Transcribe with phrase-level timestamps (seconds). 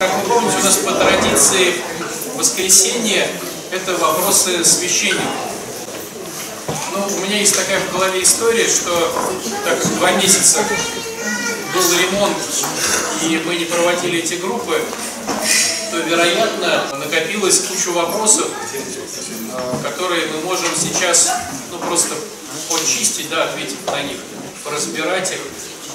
[0.00, 1.74] Как вы помните, у нас по традиции
[2.36, 3.26] воскресенье–
[3.72, 5.20] это вопросы священника.
[6.92, 9.12] Ну, у меня есть такая в голове история, что
[9.64, 10.60] так два месяца
[11.74, 12.36] был ремонт,
[13.24, 14.80] и мы не проводили эти группы,
[15.90, 18.46] то, вероятно, накопилось куча вопросов,
[19.82, 21.28] которые мы можем сейчас
[21.72, 22.14] ну, просто
[22.70, 24.18] почистить, да, ответить на них,
[24.62, 25.40] поразбирать их.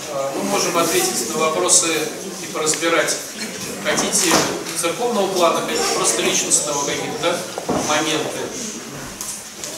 [0.10, 1.88] Э, Мы можем ответить на вопросы
[2.42, 3.16] и поразбирать
[3.84, 4.32] хотите
[4.80, 8.40] церковного плана, хотите просто личностного каких-то да, моменты.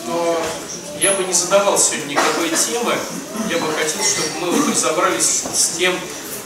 [0.06, 0.38] Но
[1.00, 2.96] я бы не задавал сегодня никакой темы,
[3.50, 5.98] я бы хотел, чтобы мы вот разобрались с тем,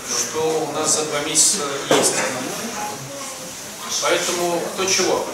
[0.09, 2.13] что у нас за два месяца есть.
[4.01, 5.25] Поэтому кто чего?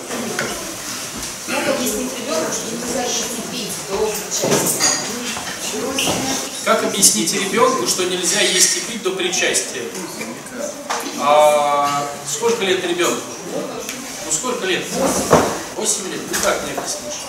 [1.47, 2.73] Как объяснить ребенку, что
[3.11, 4.85] есть и пить до причастия?
[6.65, 9.83] Как объяснить ребенку, что нельзя есть и пить до причастия?
[11.19, 13.21] А сколько лет ребенку?
[14.25, 14.83] Ну сколько лет?
[15.75, 16.21] 8 лет.
[16.29, 17.25] Ну как не объяснишь?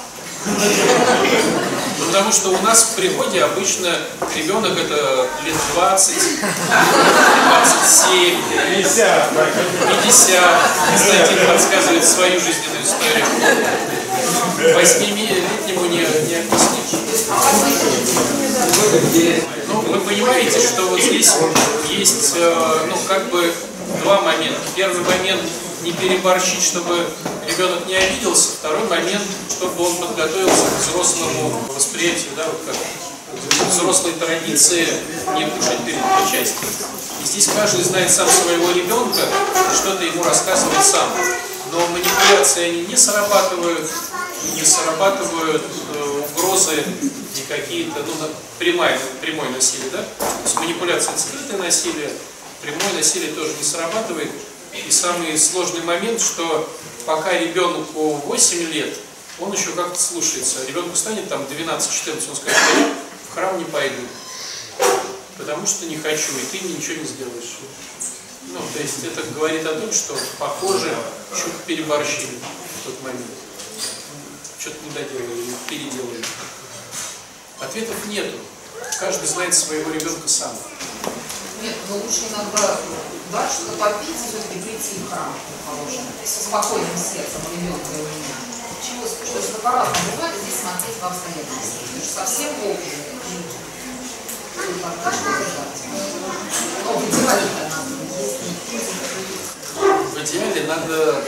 [1.98, 3.89] Ну, потому что у нас в приходе обычно
[4.34, 6.15] ребенок это лет 20,
[7.48, 8.39] 27,
[8.77, 9.31] 50.
[10.05, 10.41] 50.
[10.91, 13.25] Константин подсказывает свою жизненную историю.
[14.74, 16.96] Восьмилетнему не, не объяснишь.
[19.69, 21.34] Ну, вы понимаете, что вот здесь
[21.91, 23.52] есть, э, ну, как бы
[24.02, 24.60] два момента.
[24.74, 25.42] Первый момент
[25.82, 27.06] не переборщить, чтобы
[27.48, 28.52] ребенок не обиделся.
[28.58, 32.77] Второй момент, чтобы он подготовился к взрослому восприятию, да, вот как
[33.69, 34.86] взрослой традиции
[35.36, 36.70] не кушать перед причастием.
[37.22, 39.20] И здесь каждый знает сам своего ребенка,
[39.74, 41.08] что-то ему рассказывает сам.
[41.77, 43.86] Но манипуляции они не срабатывают,
[44.55, 45.62] не срабатывают
[45.94, 48.14] э, угрозы и какие-то, ну,
[48.58, 49.98] прямое, прямое насилие, да?
[49.98, 52.10] То есть манипуляция скрытое насилие,
[52.62, 54.30] прямое насилие тоже не срабатывает.
[54.72, 56.66] И самый сложный момент, что
[57.04, 58.97] пока ребенку 8 лет,
[59.38, 60.64] он еще как-то слушается.
[60.66, 62.94] Ребенку станет там 12-14, он скажет, «А я
[63.28, 64.03] в храм не пойду,
[65.36, 67.59] потому что не хочу, и ты ничего не сделаешь.
[68.49, 70.95] Ну, то есть это говорит о том, что, похоже,
[71.34, 72.39] что-то переборщили
[72.81, 73.27] в тот момент.
[74.59, 76.25] Что-то не доделали, переделали.
[77.61, 78.39] Ответов нету.
[79.01, 80.55] Каждый знает своего ребенка сам.
[81.62, 82.79] Нет, но лучше иногда
[83.33, 85.34] дать что-то попить, и все-таки прийти в храм,
[85.67, 88.37] положено, со спокойным сердцем ребенка и у меня.
[88.84, 91.81] Чего, что это по-разному бывает, здесь смотреть в обстоятельства.
[91.83, 92.51] Потому что совсем
[95.03, 95.78] так, что держать.
[96.84, 98.06] Но в идеале-то надо,
[100.12, 101.24] В идеале надо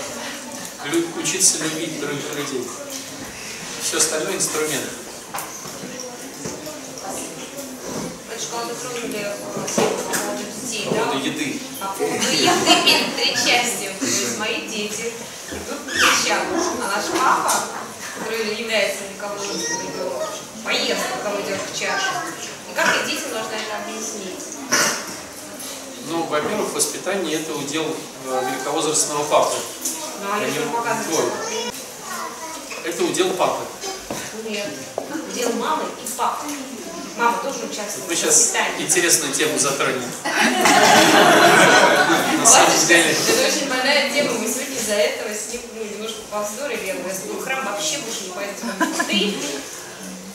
[1.16, 2.66] учиться любить других людей.
[3.82, 4.84] Все остальное инструмент.
[10.68, 11.60] Тему по поводу По еды.
[11.80, 13.92] По поводу еды перед причастием.
[13.98, 15.12] То есть мои дети
[15.50, 17.52] идут к причастию, а наш папа,
[18.18, 19.38] который является никому
[20.64, 22.12] поездка, кому идет к чаше.
[22.70, 23.47] И как должна это объяснить?
[26.28, 27.86] Во-первых, воспитание это удел
[28.26, 29.56] э, великовозрастного папы.
[30.20, 30.26] Ну,
[30.76, 31.32] показывают.
[31.48, 31.72] Ой.
[32.84, 33.64] Это удел папы.
[34.44, 34.68] Нет.
[35.34, 36.44] Дел мамы и папы.
[37.16, 40.02] Мама тоже участвует Мы сейчас интересную тему затронем.
[42.38, 43.10] На самом деле.
[43.10, 44.32] Это очень больная тема.
[44.34, 45.62] Мы сегодня из-за этого с ним
[45.92, 46.86] немножко повздорили.
[46.86, 48.54] Я говорю, если храм вообще больше не пойдем.
[49.08, 49.34] Ты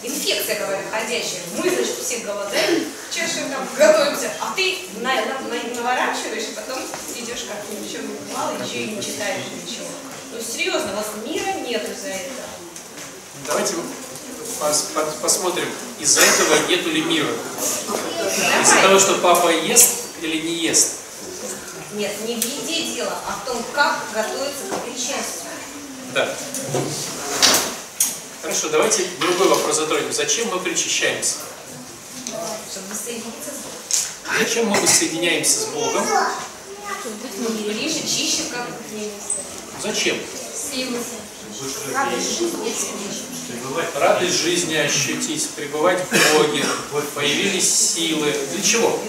[0.03, 1.41] инфекция какая-то ходящая.
[1.57, 6.79] Мы, значит, все голодаем, чашем там готовимся, а ты на, на- на- наворачиваешь, и потом
[7.15, 9.87] идешь как ни в чем не бывало, еще и не читаешь ничего.
[10.31, 12.47] Ну, серьезно, у вас мира нет из-за этого.
[13.47, 13.73] Давайте
[14.59, 15.67] пос- пос- посмотрим,
[15.99, 17.29] из-за этого нету ли мира.
[18.61, 19.89] Из-за того, что папа ест
[20.21, 20.95] или не ест.
[21.93, 25.51] Нет, не в еде дело, а в том, как готовиться к причастию.
[26.13, 26.35] Да.
[28.43, 30.11] Хорошо, давайте другой вопрос затронем.
[30.11, 31.35] Зачем мы причащаемся?
[32.69, 36.05] Чтобы соединиться с Зачем мы воссоединяемся с Богом?
[37.65, 38.67] Ближе, чище, как
[39.81, 40.17] Зачем?
[40.53, 40.97] силы.
[41.93, 42.75] Радость жизни.
[43.95, 46.65] Радость жизни ощутить, пребывать в Боге,
[47.15, 48.29] появились силы.
[48.51, 48.99] Для чего?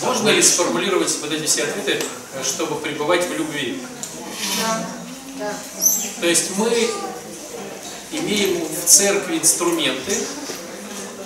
[0.00, 2.02] Можно ли сформулировать вот эти все ответы,
[2.32, 3.82] э, чтобы пребывать в любви?
[6.20, 6.90] То есть мы
[8.12, 10.16] имеем в церкви инструменты,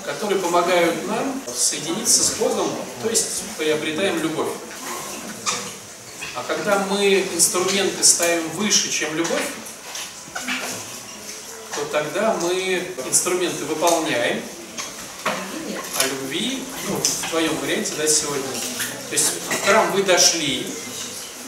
[0.04, 2.70] которые помогают нам соединиться с Богом,
[3.02, 4.52] то есть приобретаем любовь.
[6.34, 9.48] А когда мы инструменты ставим выше, чем любовь,
[11.74, 14.42] то тогда мы инструменты выполняем,
[15.98, 18.44] а любви, ну, в твоем варианте, да, сегодня,
[19.08, 20.66] То есть в храм вы дошли,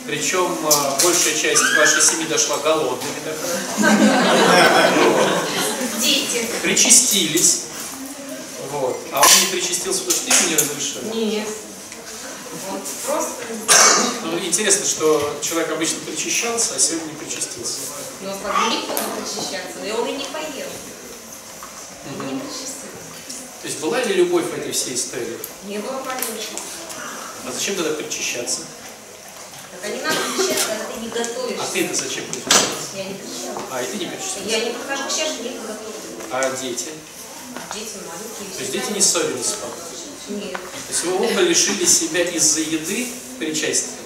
[0.09, 3.13] причем э, большая часть вашей семьи дошла голодными.
[6.01, 6.49] Дети.
[6.63, 7.65] Причастились.
[8.71, 8.99] Вот.
[9.13, 11.03] А он не причастился, потому что ты ему не разрешил.
[11.15, 11.49] Нет.
[12.71, 13.35] Вот просто.
[14.23, 17.81] Ну, интересно, что человек обычно причащался, а сегодня не причастился.
[18.23, 20.69] Но не причащаться, и он и не поел.
[22.07, 22.89] Не причастился.
[23.61, 25.37] То есть была ли любовь в этой всей истории?
[25.65, 26.59] Не было конечно.
[27.47, 28.63] А зачем тогда причащаться?
[29.83, 31.63] Это не надо причащаться, когда ты не готовишься.
[31.63, 32.97] А ты-то зачем причащался?
[32.97, 33.65] Я не причащалась.
[33.71, 34.49] А, и ты не причастился.
[34.49, 36.19] Я не подхожу к чаше, не готовлю.
[36.31, 36.87] А дети?
[37.75, 38.55] Дети маленькие.
[38.57, 39.83] То есть дети не ссорились с папой?
[40.29, 40.53] Нет.
[40.53, 43.09] То есть вы оба лишили себя из-за еды
[43.39, 43.97] причастия?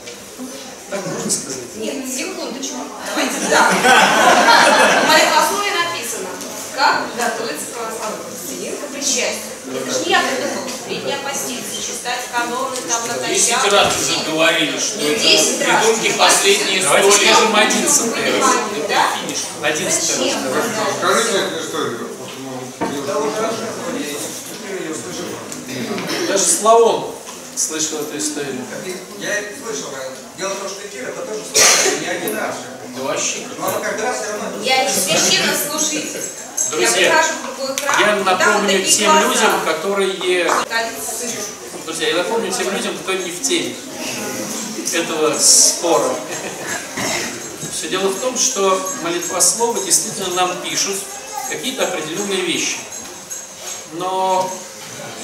[0.90, 1.76] Так можно сказать?
[1.76, 2.76] Нет, секундочку.
[3.08, 3.70] Давайте, да.
[3.70, 6.28] В моем основе написано,
[6.76, 9.52] как готовится православный христианин к причастию.
[9.74, 10.61] Это же не я придумала.
[10.87, 13.62] Три дня поститься, читать каноны, там натощак.
[13.62, 15.87] Десять раз уже говорили, что Не это 10 раз.
[15.87, 17.14] придумки последние сто лет.
[17.14, 18.50] скажем одиннадцатый раз.
[18.88, 19.69] Да?
[19.69, 20.67] Одиннадцатый раз.
[20.99, 22.08] Скажите эту историю.
[26.29, 27.14] Даже Славон
[27.56, 28.64] слышал эту историю.
[29.19, 29.88] Я это слышал.
[30.38, 32.56] Дело в том, что эфир это тоже слышал не один раз.
[32.96, 33.46] Да вообще.
[33.58, 34.62] Но оно каждый раз все равно...
[34.62, 36.20] Я не священнослужитель.
[36.20, 37.25] Я Друзья,
[38.00, 40.50] Я напомню тем людям, которые...
[41.84, 43.74] Друзья, я напомню тем людям, кто не в теме
[44.94, 46.14] этого спора.
[47.72, 50.96] Все дело в том, что молитвословы действительно нам пишут
[51.50, 52.78] какие-то определенные вещи.
[53.94, 54.50] Но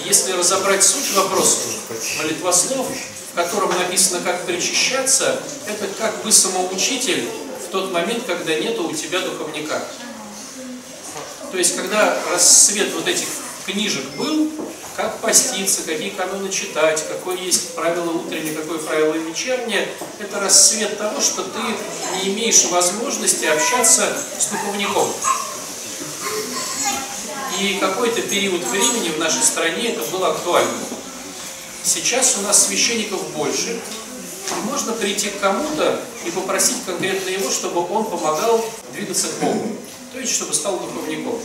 [0.05, 1.69] если разобрать суть вопроса,
[2.19, 2.87] молитвослов,
[3.33, 7.29] в котором написано, как причащаться, это как бы самоучитель
[7.67, 9.83] в тот момент, когда нету у тебя духовника.
[11.51, 13.27] То есть, когда рассвет вот этих
[13.67, 14.51] книжек был,
[14.97, 21.21] как поститься, какие каноны читать, какое есть правило утреннее, какое правило вечернее, это рассвет того,
[21.21, 21.61] что ты
[22.17, 25.09] не имеешь возможности общаться с духовником.
[27.61, 30.79] И какой-то период времени в нашей стране это было актуально.
[31.83, 33.81] Сейчас у нас священников больше,
[34.51, 39.77] и можно прийти к кому-то и попросить конкретно его, чтобы он помогал двигаться к Богу,
[40.23, 41.39] то чтобы стал духовником.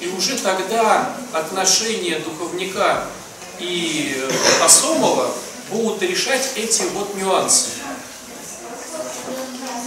[0.00, 3.04] И уже тогда отношения духовника
[3.58, 4.30] и э,
[4.60, 5.30] посомого
[5.70, 7.68] будут решать эти вот нюансы.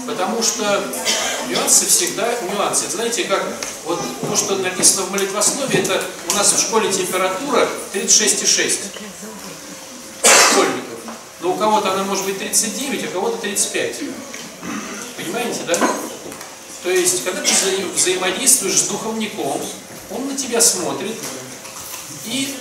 [0.05, 0.83] Потому что
[1.49, 2.89] нюансы всегда нюансы.
[2.89, 3.43] Знаете, как
[3.85, 8.79] вот то, что написано в молитвословии, это у нас в школе температура 36,6
[10.51, 10.99] школьников.
[11.41, 13.95] Но у кого-то она может быть 39, а у кого-то 35.
[15.17, 15.75] Понимаете, да?
[16.83, 19.61] То есть, когда ты взаи- взаимодействуешь с духовником,
[20.11, 21.15] он на тебя смотрит
[22.25, 22.53] и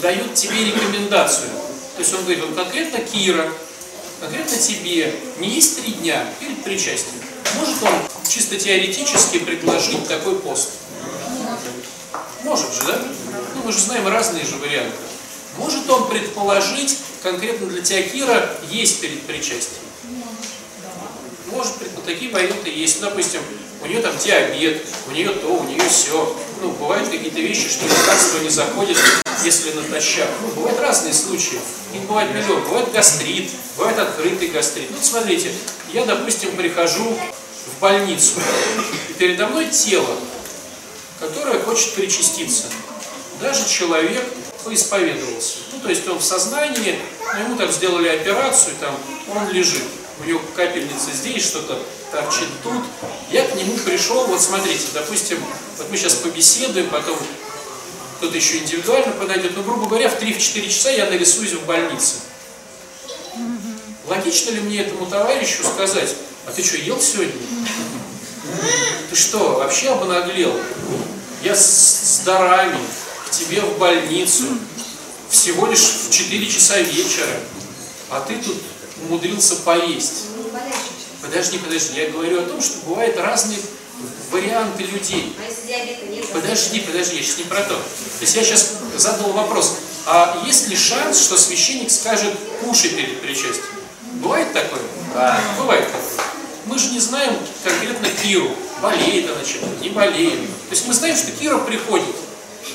[0.00, 1.50] дает тебе рекомендацию.
[1.96, 3.52] То есть он говорит, вот конкретно Кира,
[4.18, 7.20] конкретно тебе не есть три дня перед причастием.
[7.58, 7.92] Может он
[8.26, 10.70] чисто теоретически предложить такой пост?
[12.44, 13.02] Может же, да?
[13.54, 14.96] Ну, мы же знаем разные же варианты.
[15.58, 19.81] Может он предположить, конкретно для тебя Кира есть перед причастием?
[21.52, 23.00] Может, пред- вот такие варианты есть.
[23.00, 23.40] Ну, допустим,
[23.82, 26.36] у нее там диабет, у нее то, у нее все.
[26.60, 28.96] Ну, бывают какие-то вещи, что лекарства не заходят,
[29.44, 30.28] если натощак.
[30.40, 31.58] Ну, бывают разные случаи.
[31.94, 32.62] Их бывает миллион.
[32.62, 34.90] Бывает гастрит, бывает открытый гастрит.
[34.90, 35.52] Ну, смотрите,
[35.92, 37.04] я, допустим, прихожу
[37.66, 38.40] в больницу,
[39.10, 40.16] и передо мной тело,
[41.20, 42.64] которое хочет причаститься.
[43.40, 44.24] Даже человек
[44.64, 45.58] поисповедовался.
[45.72, 46.98] Ну, то есть он в сознании,
[47.40, 48.96] ему там сделали операцию, там
[49.34, 49.82] он лежит.
[50.22, 52.84] У него капельница здесь, что-то торчит тут.
[53.30, 55.42] Я к нему пришел, вот смотрите, допустим,
[55.78, 57.18] вот мы сейчас побеседуем, потом
[58.18, 62.16] кто-то еще индивидуально подойдет, но, грубо говоря, в 3-4 часа я нарисуюсь в больнице.
[64.06, 66.14] Логично ли мне этому товарищу сказать,
[66.46, 67.32] а ты что, ел сегодня?
[69.10, 70.54] Ты что, вообще обнаглел?
[71.42, 72.78] Я с, с дарами
[73.26, 74.44] к тебе в больницу
[75.28, 77.40] всего лишь в 4 часа вечера,
[78.10, 78.56] а ты тут
[79.04, 80.26] умудрился поесть.
[81.20, 83.58] Подожди, подожди, я говорю о том, что бывают разные
[84.30, 85.36] варианты людей.
[85.38, 86.34] А?
[86.34, 87.74] Подожди, подожди, я сейчас не про то.
[87.74, 93.20] То есть я сейчас задал вопрос, а есть ли шанс, что священник скажет кушай перед
[93.20, 93.64] причастием?
[94.14, 94.80] Бывает такое?
[95.14, 95.40] Да.
[95.58, 96.26] Бывает такое.
[96.66, 100.40] Мы же не знаем конкретно Киру, болеет она чем-то, не болеет.
[100.68, 102.14] То есть мы знаем, что Кира приходит.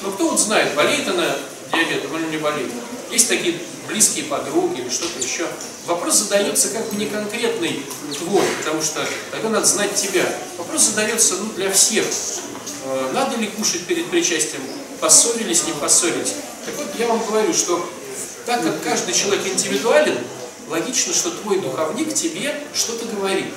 [0.04, 1.36] Но кто вот знает, болеет она
[1.74, 2.72] диабетом или не болеет?
[3.12, 3.58] Есть такие
[3.88, 5.48] близкие подруги или что-то еще.
[5.86, 7.82] Вопрос задается как бы не конкретный
[8.18, 10.24] твой, потому что тогда надо знать тебя.
[10.58, 12.06] Вопрос задается ну, для всех.
[12.86, 14.62] Э, Надо ли кушать перед причастием?
[15.00, 16.34] Поссорились, не поссорились?
[16.66, 17.88] Так вот, я вам говорю, что
[18.46, 20.18] Так как каждый человек индивидуален,
[20.70, 23.54] логично, что твой духовник тебе что-то говорит.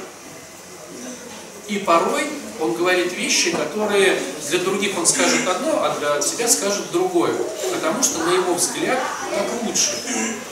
[1.68, 2.26] И порой
[2.60, 7.32] он говорит вещи, которые для других он скажет одно, а для тебя скажет другое.
[7.72, 8.98] Потому что, на его взгляд,
[9.34, 9.92] так лучше.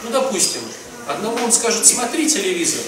[0.03, 0.61] Ну, допустим,
[1.07, 2.81] одному он скажет, смотри телевизор,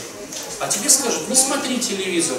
[0.61, 2.39] а тебе скажет, не смотри телевизор.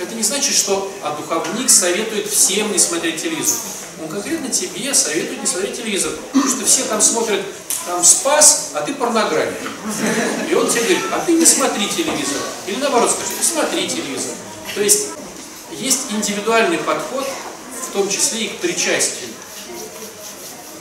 [0.00, 3.56] Это не значит, что а духовник советует всем не смотреть телевизор.
[4.00, 6.12] Он конкретно тебе советует не смотреть телевизор.
[6.32, 7.44] Потому что все там смотрят
[7.84, 9.56] там спас, а ты порнография.
[10.48, 12.38] И он тебе говорит, а ты не смотри телевизор.
[12.68, 14.34] Или наоборот скажет, не смотри телевизор.
[14.74, 15.17] То есть
[15.72, 17.26] есть индивидуальный подход,
[17.88, 19.30] в том числе и к причастию.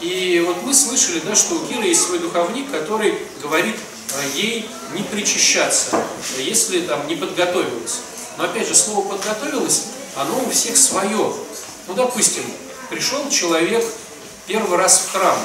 [0.01, 3.75] И вот мы слышали, да, что у Киры есть свой духовник, который говорит
[4.13, 6.03] а, ей не причащаться,
[6.38, 8.01] если там не подготовилась.
[8.38, 11.34] Но опять же, слово подготовилась, оно у всех свое.
[11.88, 12.44] Ну, допустим,
[12.89, 13.84] пришел человек
[14.46, 15.38] первый раз в храм,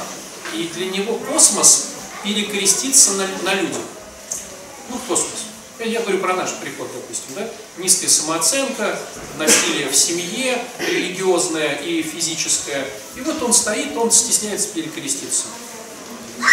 [0.55, 1.89] и для него космос
[2.23, 3.83] перекреститься на, на людях.
[4.91, 5.42] Ну, космос.
[5.85, 7.49] Я говорю про наш приход, допустим, да?
[7.79, 8.97] Низкая самооценка,
[9.37, 12.85] насилие в семье, религиозное и физическое.
[13.17, 15.45] И вот он стоит, он стесняется перекреститься.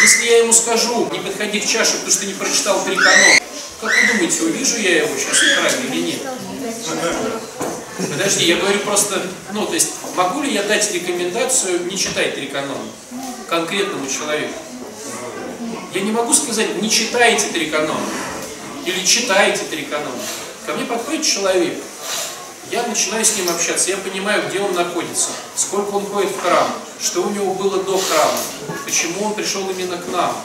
[0.01, 3.39] Если я ему скажу, не подходи к чаше, потому что не прочитал три канона,
[3.81, 6.19] как вы думаете, увижу я его сейчас храме или нет?
[7.97, 9.21] Подожди, я говорю просто,
[9.53, 12.81] ну, то есть, могу ли я дать рекомендацию не читать три канона
[13.47, 14.53] конкретному человеку?
[15.93, 18.05] Я не могу сказать, не читайте три канона
[18.85, 20.21] или читайте три канона.
[20.65, 21.75] Ко мне подходит человек,
[22.71, 26.71] я начинаю с ним общаться, я понимаю, где он находится, сколько он ходит в храм,
[27.01, 28.37] что у него было до храма,
[28.85, 30.35] почему он пришел именно к нам.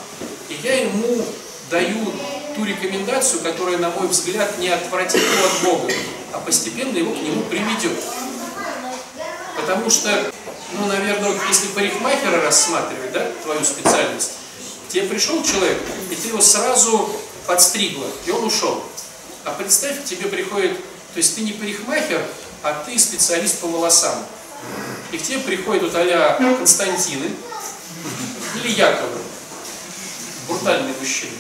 [0.49, 1.23] И я ему
[1.71, 2.13] даю
[2.57, 5.93] ту рекомендацию, которая, на мой взгляд, не отвратит его от Бога,
[6.33, 7.99] а постепенно его к нему приведет.
[9.57, 10.33] Потому что,
[10.73, 14.33] ну, наверное, если парикмахера рассматривать, да, твою специальность,
[14.89, 15.79] тебе пришел человек,
[16.11, 17.11] и ты его сразу
[17.47, 18.83] подстригла, и он ушел.
[19.45, 22.25] А представь, к тебе приходит, то есть ты не парикмахер,
[22.63, 24.25] а ты специалист по волосам.
[25.13, 27.31] И к тебе приходит вот а Константины
[28.57, 29.19] или Яковы,
[30.49, 31.33] брутальный мужчина.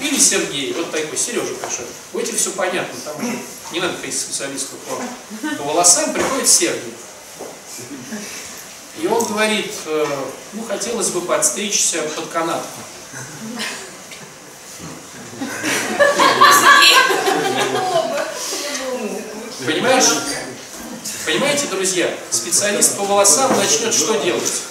[0.00, 1.86] Или Сергей, вот такой, Сережа пришел.
[2.12, 3.38] У этих все понятно, там уже
[3.72, 6.94] не надо ходить специалисту по, по волосам, приходит Сергей.
[8.98, 10.06] И он говорит, э,
[10.52, 12.80] ну хотелось бы подстричься под канатку.
[19.64, 20.04] Понимаешь?
[21.26, 24.62] Понимаете, друзья, специалист по волосам начнет что делать?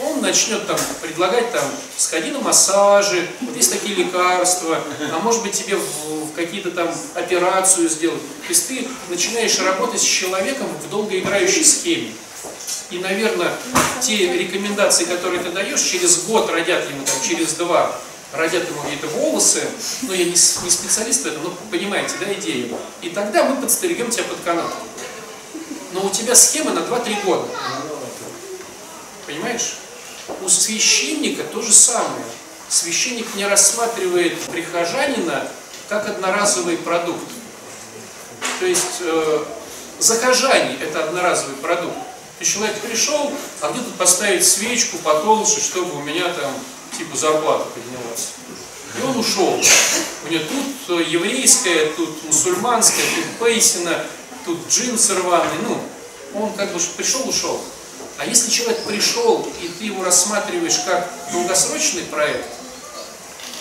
[0.00, 1.64] Он начнет там предлагать там,
[1.96, 4.80] сходи на массажи, вот есть такие лекарства,
[5.12, 8.20] а может быть тебе в, в какие-то там операцию сделать.
[8.42, 12.12] То есть ты начинаешь работать с человеком в долгоиграющей схеме.
[12.90, 13.52] И, наверное,
[14.00, 17.94] те рекомендации, которые ты даешь, через год родят ему, там, через два,
[18.32, 19.62] родят ему какие-то волосы,
[20.02, 22.76] ну я не, не специалист в этом, но понимаете, да, идею.
[23.00, 24.86] И тогда мы подстерегем тебя под канатку.
[25.92, 27.48] Но у тебя схема на 2-3 года.
[29.26, 29.76] Понимаешь?
[30.42, 32.24] У священника то же самое.
[32.68, 35.48] Священник не рассматривает прихожанина
[35.88, 37.24] как одноразовый продукт.
[38.60, 39.44] То есть э,
[39.98, 41.96] захожане– это одноразовый продукт.
[42.38, 43.32] То человек пришел,
[43.62, 46.52] а где тут поставить свечку потолще, чтобы у меня там
[46.98, 48.30] типа зарплата поднялась.
[48.98, 49.60] И он ушел.
[50.24, 54.04] У него тут э, еврейская, тут мусульманская, тут пейсина,
[54.44, 55.60] тут джинсы рваные.
[55.62, 55.80] Ну,
[56.34, 57.60] он как бы пришел, ушел.
[58.18, 62.46] А если человек пришел, и ты его рассматриваешь как долгосрочный проект,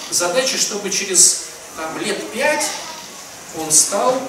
[0.10, 1.44] задача, чтобы через
[1.76, 2.66] там, лет пять
[3.60, 4.20] он стал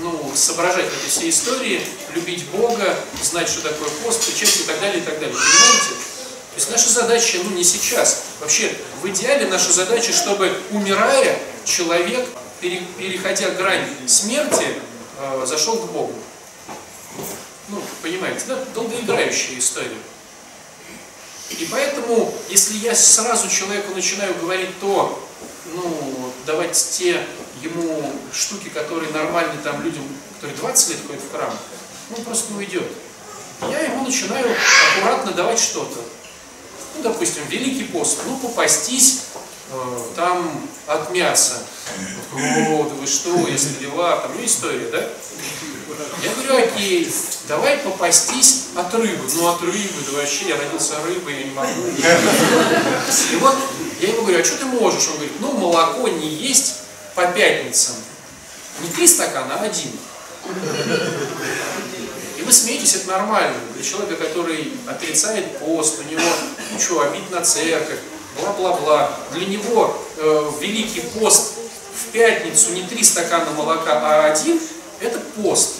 [0.00, 4.80] ну, соображать в этой всей истории, любить Бога, знать, что такое пост, печать и так
[4.80, 5.36] далее, и так далее.
[5.36, 6.21] Понимаете?
[6.52, 12.28] То есть наша задача, ну не сейчас, вообще в идеале наша задача, чтобы умирая, человек,
[12.60, 14.66] переходя грань смерти,
[15.18, 16.12] э, зашел к Богу.
[17.68, 18.58] Ну, понимаете, да?
[18.74, 19.96] Долгоиграющая история.
[21.48, 25.26] И поэтому, если я сразу человеку начинаю говорить то,
[25.74, 27.24] ну, давать те
[27.62, 30.04] ему штуки, которые нормальны там людям,
[30.34, 31.58] которые 20 лет ходят в храм,
[32.14, 32.90] он просто уйдет.
[33.62, 34.54] Я ему начинаю
[34.98, 35.98] аккуратно давать что-то
[36.94, 39.22] ну, допустим, Великий пост, ну, попастись
[39.70, 41.62] э, там от мяса.
[42.34, 45.08] О, да вы что, если дела, там, ну, история, да?
[46.22, 47.12] Я говорю, окей,
[47.48, 49.24] давай попастись от рыбы.
[49.34, 51.88] Ну, от рыбы, да вообще, я родился рыбой, я не могу.
[53.32, 53.56] И вот
[54.00, 55.08] я ему говорю, а что ты можешь?
[55.08, 56.76] Он говорит, ну, молоко не есть
[57.14, 57.96] по пятницам.
[58.80, 59.92] Не три стакана, а один.
[62.52, 63.56] Вы смеетесь, это нормально.
[63.74, 66.20] Для человека, который отрицает пост, у него,
[66.70, 67.98] ну что, обид на церковь,
[68.38, 69.10] бла-бла-бла.
[69.32, 71.54] Для него э, Великий пост
[71.96, 74.60] в пятницу не три стакана молока, а один,
[75.00, 75.76] это пост.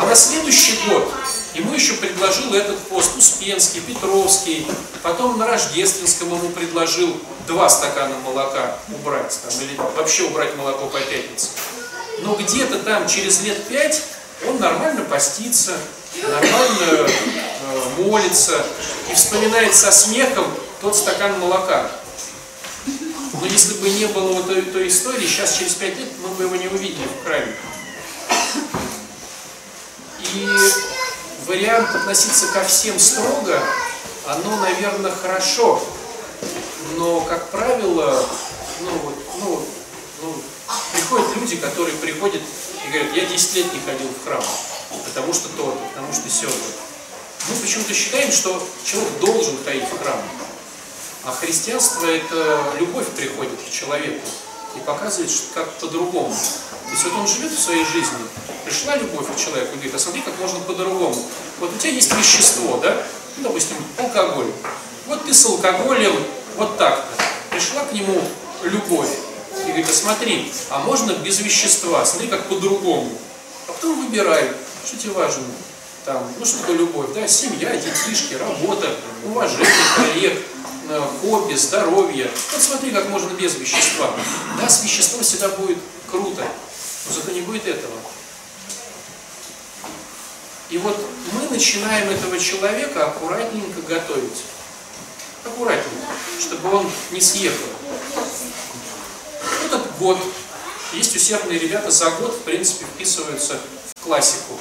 [0.00, 1.12] А на следующий год
[1.54, 4.68] ему еще предложил этот пост Успенский, Петровский,
[5.02, 11.00] потом на Рождественском ему предложил два стакана молока убрать, там, или вообще убрать молоко по
[11.00, 11.48] пятнице.
[12.20, 14.00] Но где-то там через лет пять
[14.46, 15.76] он нормально постится,
[16.22, 18.64] нормально э, молится
[19.10, 20.46] и вспоминает со смехом
[20.80, 21.90] тот стакан молока.
[23.40, 26.44] Но если бы не было вот той, той истории, сейчас через пять лет мы бы
[26.44, 27.54] его не увидели в храме.
[30.34, 30.48] И
[31.46, 33.60] вариант относиться ко всем строго,
[34.26, 35.82] оно, наверное, хорошо.
[36.96, 38.26] Но, как правило,
[38.80, 39.66] ну, вот, ну,
[41.48, 42.42] люди, которые приходят
[42.84, 44.42] и говорят, я 10 лет не ходил в храм,
[45.06, 46.46] потому что то, потому что все.
[47.48, 50.20] Мы почему-то считаем, что человек должен ходить в храм.
[51.24, 54.26] А христианство– это любовь приходит к человеку
[54.76, 56.34] и показывает, что как по-другому.
[56.34, 58.18] То есть вот он живет в своей жизни,
[58.64, 61.16] пришла любовь к человеку говорит, а смотри, как можно по-другому.
[61.60, 63.02] Вот у тебя есть вещество, да?
[63.38, 64.52] Ну, допустим, алкоголь.
[65.06, 66.14] Вот ты с алкоголем
[66.56, 67.24] вот так-то.
[67.50, 68.20] Пришла к нему
[68.64, 69.08] любовь
[69.68, 73.10] и говорит, а смотри, а можно без вещества, смотри, как по-другому.
[73.66, 74.50] А потом выбирай,
[74.86, 75.44] что тебе важно.
[76.04, 80.42] Там, ну что такое любовь, да, семья, детишки, работа, уважение коллег,
[80.88, 82.30] э, хобби, здоровье.
[82.52, 84.10] Вот смотри, как можно без вещества.
[84.58, 85.78] Да, с веществом всегда будет
[86.10, 86.42] круто,
[87.06, 87.92] но зато не будет этого.
[90.70, 90.96] И вот
[91.32, 94.44] мы начинаем этого человека аккуратненько готовить.
[95.44, 96.06] Аккуратненько,
[96.40, 97.66] чтобы он не съехал.
[99.98, 100.18] Год.
[100.92, 103.58] Есть усердные ребята, за год, в принципе, вписываются
[103.96, 104.58] в классику.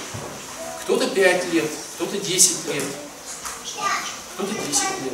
[0.84, 2.84] Кто-то 5 лет, кто-то 10 лет,
[4.34, 5.14] кто-то 10 лет.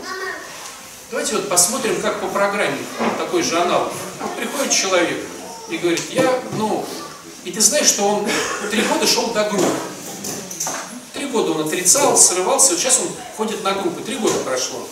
[1.11, 2.77] Давайте вот посмотрим, как по программе,
[3.17, 3.91] такой же аналог.
[4.37, 5.23] Приходит человек
[5.69, 6.85] и говорит, я, ну,
[7.43, 8.27] и ты знаешь, что он
[8.71, 9.71] три года шел до группы.
[11.13, 14.87] Три года он отрицал, срывался, вот сейчас он ходит на группы, три года прошло.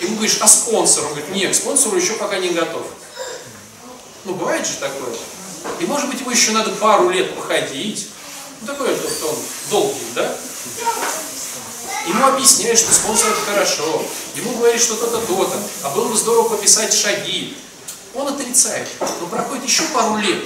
[0.00, 1.04] Ему говоришь, а спонсор?
[1.06, 2.86] Он говорит, нет, к спонсору еще пока не готов.
[4.24, 5.14] Ну, бывает же такое.
[5.80, 8.08] И может быть ему еще надо пару лет походить.
[8.60, 9.36] Ну, такой вот он
[9.70, 10.36] долгий, да?
[12.06, 14.02] Ему объясняешь, что спонсор это хорошо.
[14.34, 15.56] Ему говоришь, что то-то, то-то.
[15.82, 17.56] А было бы здорово пописать шаги.
[18.14, 18.88] Он отрицает.
[19.20, 20.44] Но проходит еще пару лет.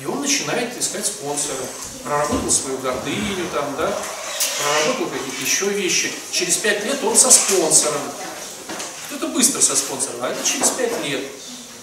[0.00, 1.58] И он начинает искать спонсора.
[2.04, 3.92] Проработал свою гордыню там, да?
[4.62, 6.12] Проработал какие-то еще вещи.
[6.30, 8.02] Через пять лет он со спонсором.
[9.08, 11.24] Кто-то быстро со спонсором, а это через пять лет.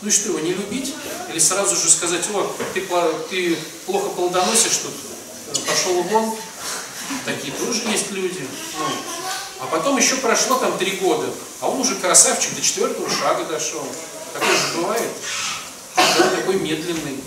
[0.02, 0.94] Ну что, его не любить?
[1.30, 2.88] Или сразу же сказать, о, ты,
[3.30, 6.36] ты плохо плодоносишь тут, пошел вон.
[7.26, 8.48] Такие тоже есть люди.
[8.80, 8.86] Ну,
[9.60, 11.28] а потом еще прошло там три года,
[11.62, 13.86] а он уже красавчик, до четвертого шага дошел.
[14.34, 15.10] Такое же бывает.
[15.98, 17.24] Он такой медленный.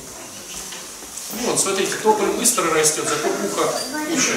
[1.33, 4.35] Ну вот, смотрите, тополь быстро растет, зато пуха куча.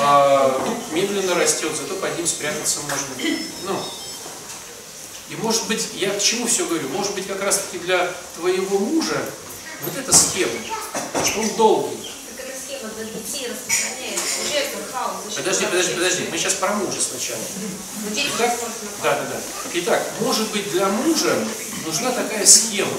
[0.00, 3.38] А медленно растет, зато под ним спрятаться можно.
[3.64, 3.84] Ну,
[5.30, 8.78] и может быть, я к чему все говорю, может быть как раз таки для твоего
[8.78, 9.24] мужа
[9.84, 10.52] вот эта схема,
[11.24, 12.12] что он долгий.
[12.36, 14.24] Как эта схема для детей распространяется.
[14.44, 15.34] Уже хаос.
[15.34, 17.40] Подожди, подожди, подожди, мы сейчас про мужа сначала.
[18.14, 18.58] Итак,
[19.02, 19.40] да, да, да.
[19.74, 21.36] Итак, может быть для мужа
[21.86, 22.92] нужна такая схема,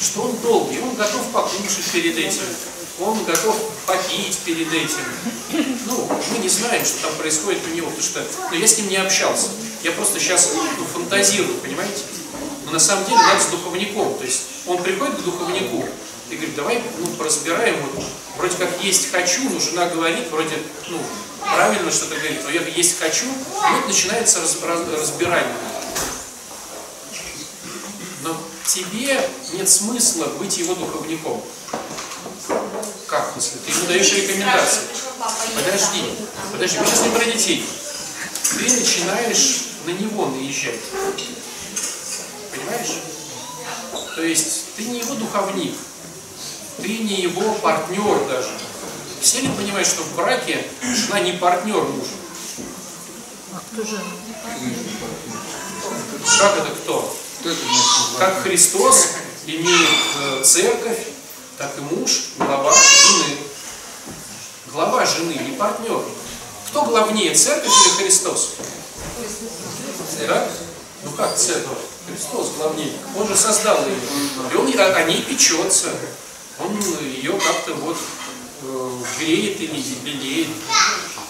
[0.00, 2.42] что он долгий, он готов покушать перед этим,
[3.00, 5.04] он готов попить перед этим.
[5.86, 8.88] Ну, мы не знаем, что там происходит у него, потому что ну, я с ним
[8.88, 9.48] не общался.
[9.82, 12.02] Я просто сейчас ну, фантазирую, понимаете?
[12.66, 14.18] Но на самом деле надо с духовником.
[14.18, 15.88] То есть он приходит к духовнику
[16.30, 18.04] и говорит, давай ну, поразбираем, вот,
[18.36, 20.56] вроде как есть хочу, но жена говорит, вроде,
[20.88, 20.98] ну,
[21.40, 25.56] правильно что-то говорит, но я есть хочу, и вот начинается раз, раз, разбирание.
[28.22, 31.42] Но тебе нет смысла быть его духовником.
[33.08, 34.82] Как, если ты ему даешь рекомендации?
[35.56, 36.04] Подожди,
[36.52, 37.66] подожди, мы сейчас не про детей.
[38.58, 40.80] Ты начинаешь на него наезжать.
[42.50, 42.98] Понимаешь?
[44.16, 45.74] То есть ты не его духовник,
[46.78, 48.50] ты не его партнер даже.
[49.20, 52.10] Все ли понимают, что в браке жена не партнер мужа?
[53.52, 54.00] А кто же?
[56.38, 57.16] Как это кто?
[58.18, 59.08] Как Христос
[59.46, 59.88] имеет
[60.20, 61.06] э, церковь,
[61.58, 63.36] так и муж, глава жены.
[64.72, 66.00] Глава жены, не партнер.
[66.68, 68.54] Кто главнее, церковь или Христос?
[70.26, 70.48] Да?
[71.04, 71.78] Ну как церковь?
[72.06, 72.92] Христос главнее.
[73.16, 73.96] Он же создал ее.
[74.52, 75.90] И он о ней печется.
[76.58, 77.96] он ее как-то вот
[78.62, 80.48] э, греет или лелеет.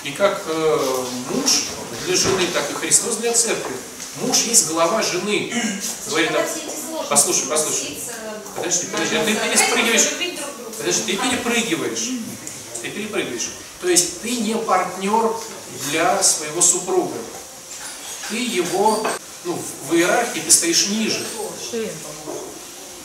[0.05, 1.65] И как э, муж
[2.07, 3.77] для жены, так и Христос для церкви.
[4.23, 5.53] Муж есть глава жены.
[6.09, 7.99] Говорит, а- послушай, послушай.
[8.57, 10.09] Подожди, подожди, а ты переспрыгиваешь.
[10.79, 12.11] Подожди, ты перепрыгиваешь.
[12.83, 13.51] Ты перепрыгиваешь.
[13.81, 15.35] То есть ты не партнер
[15.91, 17.17] для своего супруга.
[18.31, 19.05] Ты его,
[19.45, 21.27] ну, в иерархии ты стоишь ниже.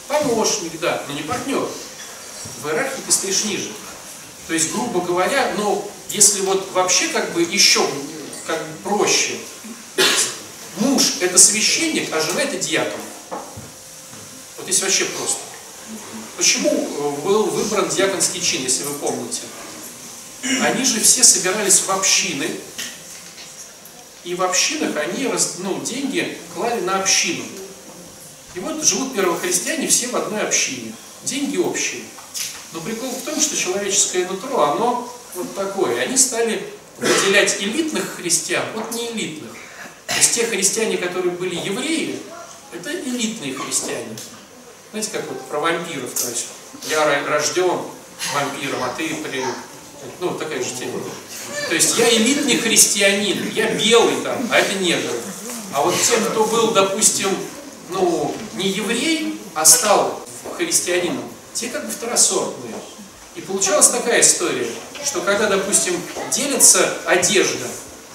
[0.08, 1.68] Помощник, да, но не партнер.
[2.62, 3.72] В иерархии ты стоишь ниже.
[4.48, 7.88] То есть, грубо говоря, ну, если вот вообще как бы еще
[8.46, 9.40] как бы проще,
[10.78, 13.02] муж это священник, а жена это диакон.
[14.58, 15.40] Вот если вообще просто.
[16.38, 19.42] Почему э, был выбран диаконский чин, если вы помните?
[20.62, 22.50] Они же все собирались в общины,
[24.26, 27.44] и в общинах они ну, деньги клали на общину.
[28.56, 30.94] И вот живут первохристиане все в одной общине.
[31.24, 32.02] Деньги общие.
[32.74, 36.02] Но прикол в том, что человеческое нутро, оно вот такое.
[36.02, 39.52] Они стали выделять элитных христиан от неэлитных.
[40.08, 42.20] То есть те христиане, которые были евреи,
[42.74, 44.18] это элитные христиане.
[44.92, 46.48] Знаете, как вот про вампиров, то есть
[46.90, 47.80] я ро- рожден
[48.34, 49.46] вампиром, а ты при...
[50.20, 51.00] Ну, такая же тема.
[51.68, 55.12] То есть я элитный христианин, я белый там, а это негр.
[55.74, 57.30] А вот те, кто был, допустим,
[57.90, 60.26] ну, не еврей, а стал
[60.58, 62.76] христианином, те как бы второсортные.
[63.36, 64.70] И получалась такая история,
[65.04, 67.68] что когда, допустим, делится одежда,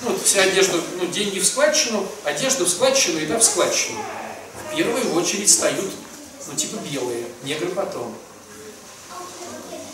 [0.02, 3.98] ну, вот вся одежда, ну, деньги в складчину, одежда в складчину, еда в складчину.
[4.70, 5.90] В первую очередь встают,
[6.48, 8.14] ну, типа белые, негры потом.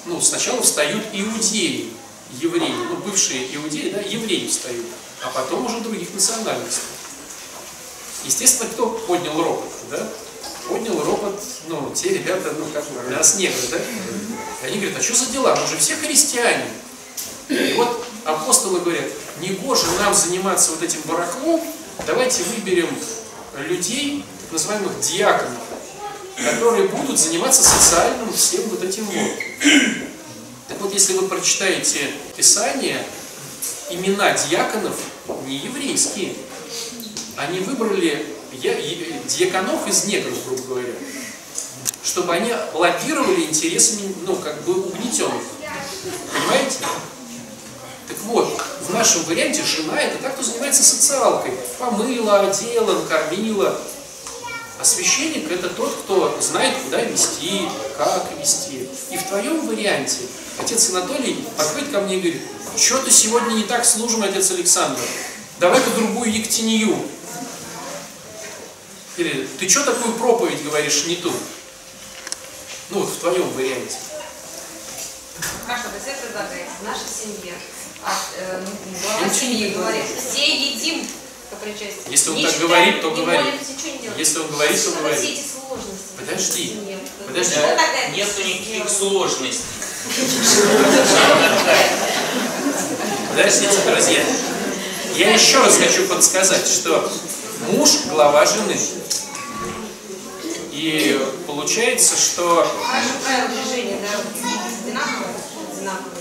[0.05, 1.91] Ну, сначала встают иудеи,
[2.33, 4.87] евреи, ну, бывшие иудеи, да, евреи встают,
[5.23, 6.83] а потом уже других национальностей.
[8.25, 10.09] Естественно, кто поднял ропот, да?
[10.69, 13.79] Поднял ропот, ну, те ребята, ну, как нас негры, да?
[14.65, 15.55] Они говорят, а что за дела?
[15.55, 16.69] Мы же все христиане.
[17.49, 19.05] И вот апостолы говорят,
[19.41, 21.63] не гоже нам заниматься вот этим барахлом,
[22.07, 22.89] давайте выберем
[23.57, 25.63] людей, так называемых диаконов,
[26.37, 30.16] которые будут заниматься социальным всем вот этим вот.
[30.87, 33.05] Вот, если вы прочитаете Писание,
[33.91, 34.95] имена диаконов
[35.45, 36.33] не еврейские.
[37.37, 40.93] Они выбрали е- диаконов из негров, грубо говоря,
[42.05, 45.43] чтобы они лоббировали интересами, ну, как бы угнетенных.
[46.33, 46.79] Понимаете?
[48.07, 51.51] Так вот, в нашем варианте жена это так, кто занимается социалкой.
[51.81, 53.77] Помыла, одела, накормила.
[54.79, 57.63] А священник это тот, кто знает, куда вести,
[57.99, 58.89] как вести.
[59.11, 60.19] И в твоем варианте
[60.59, 62.43] отец Анатолий подходит ко мне и говорит,
[62.77, 65.01] что ты сегодня не так служим, отец Александр?
[65.59, 66.97] Давай-ка другую Ектинию.
[69.17, 71.33] Или ты что такую проповедь говоришь не ту?
[72.91, 73.97] Ну вот в твоем варианте.
[75.67, 77.55] Хорошо, то есть это предлагает в нашей семье.
[78.05, 81.09] А, э, ну, глава семьи говорит, все едим
[81.51, 82.05] по причастию.
[82.09, 83.45] Если он Не так читаем, говорит, то говорит.
[83.47, 84.19] молимся.
[84.19, 85.21] Если он говорит, то Все говорит.
[85.21, 86.07] эти сложности.
[86.17, 86.77] Подожди,
[87.27, 87.53] подожди.
[87.53, 89.65] Что тогда Нету никаких сложностей.
[93.29, 94.23] Подождите, друзья.
[95.17, 97.11] Я еще раз хочу подсказать, что
[97.69, 98.79] муж– глава жены.
[100.73, 104.09] И получается, что Наши правила движения да,
[104.85, 105.35] одинаковые.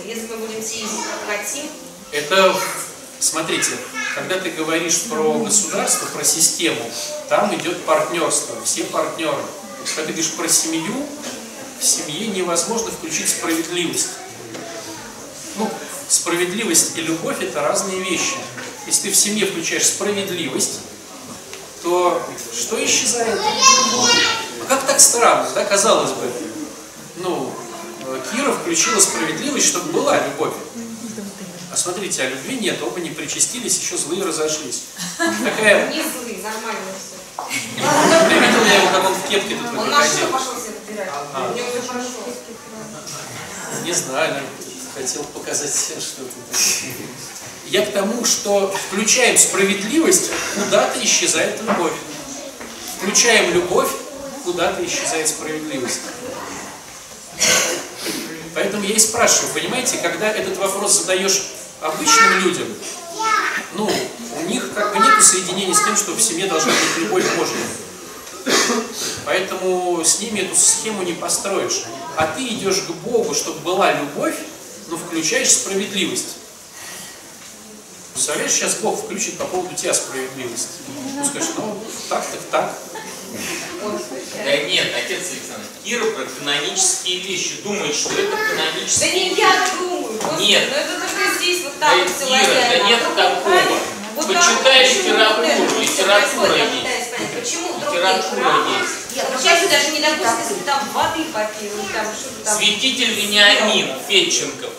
[0.06, 1.66] Если мы будем съездить как хотим,
[2.12, 2.56] это,
[3.20, 3.72] смотрите,
[4.16, 6.82] когда ты говоришь про государство, про систему,
[7.30, 9.44] там идет партнерство, все партнеры.
[9.86, 11.06] Когда ты говоришь про семью,
[11.86, 14.10] в семье невозможно включить справедливость.
[15.58, 15.70] Ну,
[16.10, 18.36] справедливость и любовь– это разные вещи.
[18.88, 20.80] Если ты в семье включаешь справедливость,
[21.84, 22.22] то
[22.54, 23.40] что исчезает?
[23.40, 26.32] А как так странно, да, казалось бы?
[27.18, 27.54] Ну,
[28.32, 30.54] Кира включила справедливость, чтобы была любовь.
[31.72, 34.84] А смотрите, а любви нет, оба не причастились, еще злые разошлись.
[35.18, 37.16] Такая, не злые, нормально все.
[38.30, 40.28] ты видел я его, как он в кепке тут Он на выходил?
[40.30, 40.55] пошел?
[41.34, 41.52] А.
[41.52, 42.10] У него все хорошо.
[43.84, 44.44] Не знаю,
[44.96, 46.32] хотел показать всем что-то.
[47.68, 51.94] Я к тому, что включаем справедливость, куда-то исчезает любовь.
[52.98, 53.90] Включаем любовь,
[54.44, 56.02] куда-то исчезает справедливость.
[58.54, 61.48] Поэтому я и спрашиваю, понимаете, когда этот вопрос задаешь
[61.82, 62.68] обычным людям,
[63.74, 63.92] ну,
[64.38, 67.56] у них как бы нет соединения с тем, что в семье должна быть любовь Божья.
[69.26, 71.84] Поэтому с ними эту схему не построишь.
[72.18, 74.36] А ты идешь к Богу, чтобы была любовь,
[74.88, 76.38] но включаешь справедливость.
[78.14, 80.70] Представляешь, сейчас Бог включит по поводу тебя справедливость.
[81.16, 81.78] Ну, скажешь, ну,
[82.08, 82.80] так, так, так.
[84.44, 89.68] Да нет, отец Александр, Кира про канонические вещи думает, что это Да канонические не я
[89.78, 90.14] думаю.
[90.14, 90.64] Господи, Нет.
[90.70, 93.80] Ну это только здесь вот Да, так вот все Ира, лояльно, да нет вдруг такого.
[94.16, 96.85] Вот Почитай литературу, вот литература есть.
[97.46, 99.16] Почему вдруг Литература есть.
[99.16, 102.58] Нет, ну, Сейчас даже не допустим, там воды попил, там что-то там.
[102.58, 104.72] Святитель Вениамин Федченков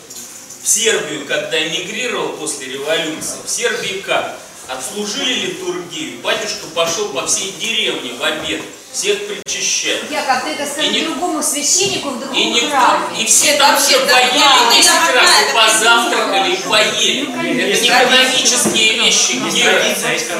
[0.63, 4.37] в Сербию, когда эмигрировал после революции, в Сербии как?
[4.67, 8.63] Отслужили литургию, батюшка пошел по всей деревне в обед,
[8.97, 10.11] всех причащать.
[10.11, 13.21] Яков, ты это И скажи не- другому священнику в И другом никто, храме.
[13.23, 17.73] и все Это там вообще, да, поели да, 10 это раз, и позавтракали, и поели.
[17.73, 19.43] Это не канонические вещи.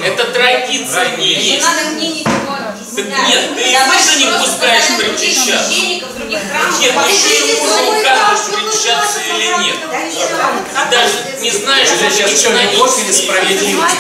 [0.05, 1.67] Это традиция не Не есть.
[1.67, 2.56] надо мне ничего
[3.03, 5.71] Нет, ты Давай тоже не пускаешь причащаться.
[5.71, 9.77] Нет, Посмотрите, еще не вы причащаться или нет.
[9.81, 13.13] Ты даже не знаешь, что сейчас что, любовь или канонические.
[13.13, 13.97] справедливость?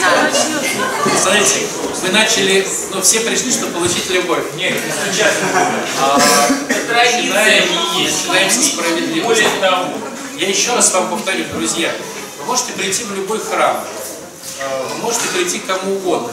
[1.23, 1.61] Знаете,
[2.03, 4.45] мы начали, ну все пришли, чтобы получить любовь.
[4.55, 5.41] Нет, не стучаться.
[6.01, 6.19] А,
[6.89, 8.27] традиция начинаем, не есть.
[8.29, 9.23] начинаем со справедливости.
[9.25, 9.89] Более того,
[10.39, 11.91] Я еще раз вам повторю, друзья,
[12.39, 13.83] вы можете прийти в любой храм,
[14.89, 16.33] вы можете прийти к кому угодно.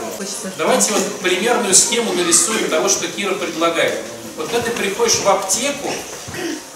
[0.57, 3.99] Давайте вот примерную схему нарисуем того, что Кира предлагает.
[4.37, 5.91] Вот когда ты приходишь в аптеку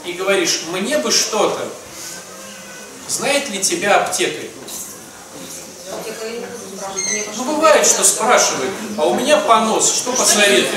[0.05, 1.59] и говоришь, мне бы что-то,
[3.07, 4.49] знает ли тебя аптекарь?
[7.35, 10.69] Ну, бывает, что спрашивает, а у меня понос, что посоветуете?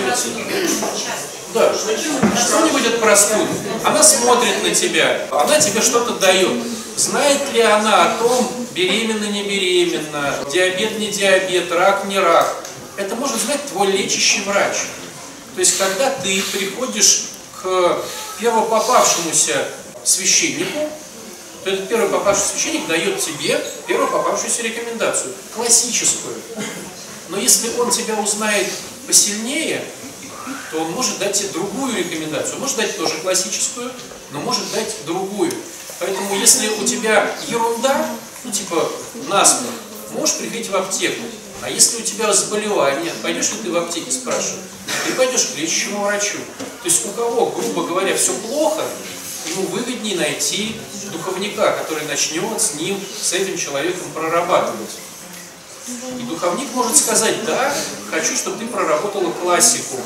[1.53, 3.49] Да, что-нибудь от простуды.
[3.85, 6.63] Она смотрит на тебя, она тебе что-то дает.
[6.97, 12.65] Знает ли она о том, беременна, не беременна, диабет, не диабет, рак, не рак?
[12.97, 14.77] Это может знать твой лечащий врач.
[15.55, 17.31] То есть, когда ты приходишь
[17.63, 17.99] к
[18.39, 19.69] первопопавшемуся
[20.05, 20.91] священнику,
[21.65, 26.35] то этот первый попавшийся священник дает тебе первую попавшуюся рекомендацию, классическую.
[27.29, 28.67] Но если он тебя узнает
[29.07, 29.85] посильнее,
[30.71, 32.59] то он может дать тебе другую рекомендацию.
[32.59, 33.93] Может дать тоже классическую,
[34.33, 35.53] но может дать другую.
[36.01, 38.07] Поэтому если у тебя ерунда,
[38.43, 38.91] ну типа
[39.29, 39.75] насморк,
[40.13, 41.23] можешь приходить в аптеку.
[41.63, 44.63] А если у тебя заболевание, пойдешь ли ты в аптеке, спрашиваю,
[45.07, 46.39] ты пойдешь к лечащему врачу.
[46.83, 48.83] То есть у кого, грубо говоря, все плохо,
[49.47, 50.77] ему выгоднее найти
[51.13, 54.99] духовника, который начнет с ним, с этим человеком прорабатывать.
[56.19, 57.75] И духовник может сказать, да,
[58.11, 59.97] хочу, чтобы ты проработала классику.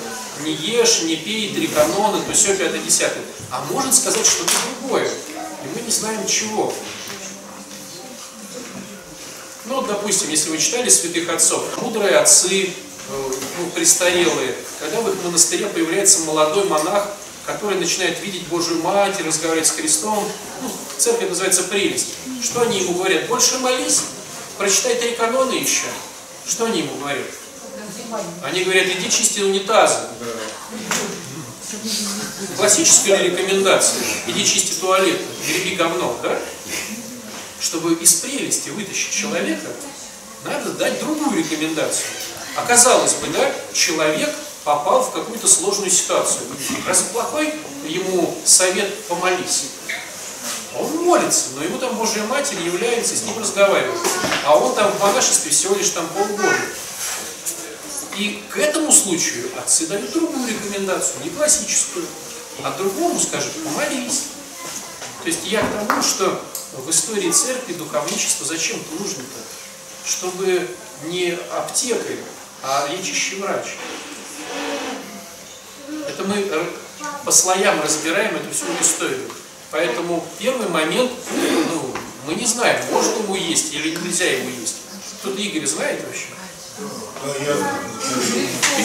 [0.43, 3.23] Не ешь, не пей, три канона, то все, пятое, десятое.
[3.53, 5.09] А может сказать что-то другое.
[5.65, 6.73] И мы не знаем чего.
[9.67, 12.71] Ну, вот, допустим, если вы читали святых отцов, мудрые отцы, э,
[13.09, 17.09] ну, престарелые, когда в их монастыре появляется молодой монах,
[17.47, 20.29] который начинает видеть Божию Мать и разговаривать с Христом,
[20.61, 22.09] ну, в церкви называется прелесть.
[22.43, 23.27] Что они ему говорят?
[23.27, 24.03] Больше молись,
[24.59, 25.87] прочитай три канона еще.
[26.47, 27.27] Что они ему говорят?
[28.43, 30.01] Они говорят, иди чисти унитазы.
[32.57, 34.03] Классическая ли рекомендация?
[34.27, 36.39] Иди чисти туалет, греби говно, да?
[37.61, 39.69] Чтобы из прелести вытащить человека,
[40.45, 42.07] надо дать другую рекомендацию.
[42.57, 46.43] Оказалось бы, да, человек попал в какую-то сложную ситуацию.
[46.87, 47.55] Раз плохой,
[47.87, 49.65] ему совет помолись.
[50.79, 54.01] Он молится, но ему там Божья Матерь является, с ним разговаривает.
[54.45, 56.49] А он там в монашестве всего лишь там полгода.
[58.17, 62.07] И к этому случаю отцы дают другую рекомендацию, не классическую,
[62.63, 64.27] а другому скажут, помолись.
[65.23, 66.41] То есть я к тому, что
[66.75, 69.41] в истории церкви духовничество зачем-то нужно-то?
[70.09, 70.69] Чтобы
[71.07, 72.19] не аптекарь,
[72.63, 73.67] а лечащий врач.
[76.09, 76.71] Это мы р-
[77.25, 79.29] по слоям разбираем эту всю историю.
[79.71, 81.95] Поэтому первый момент, ну,
[82.27, 84.77] мы не знаем, можно ему есть или нельзя ему есть.
[85.21, 86.27] Кто-то Игорь знает вообще?
[86.77, 86.81] И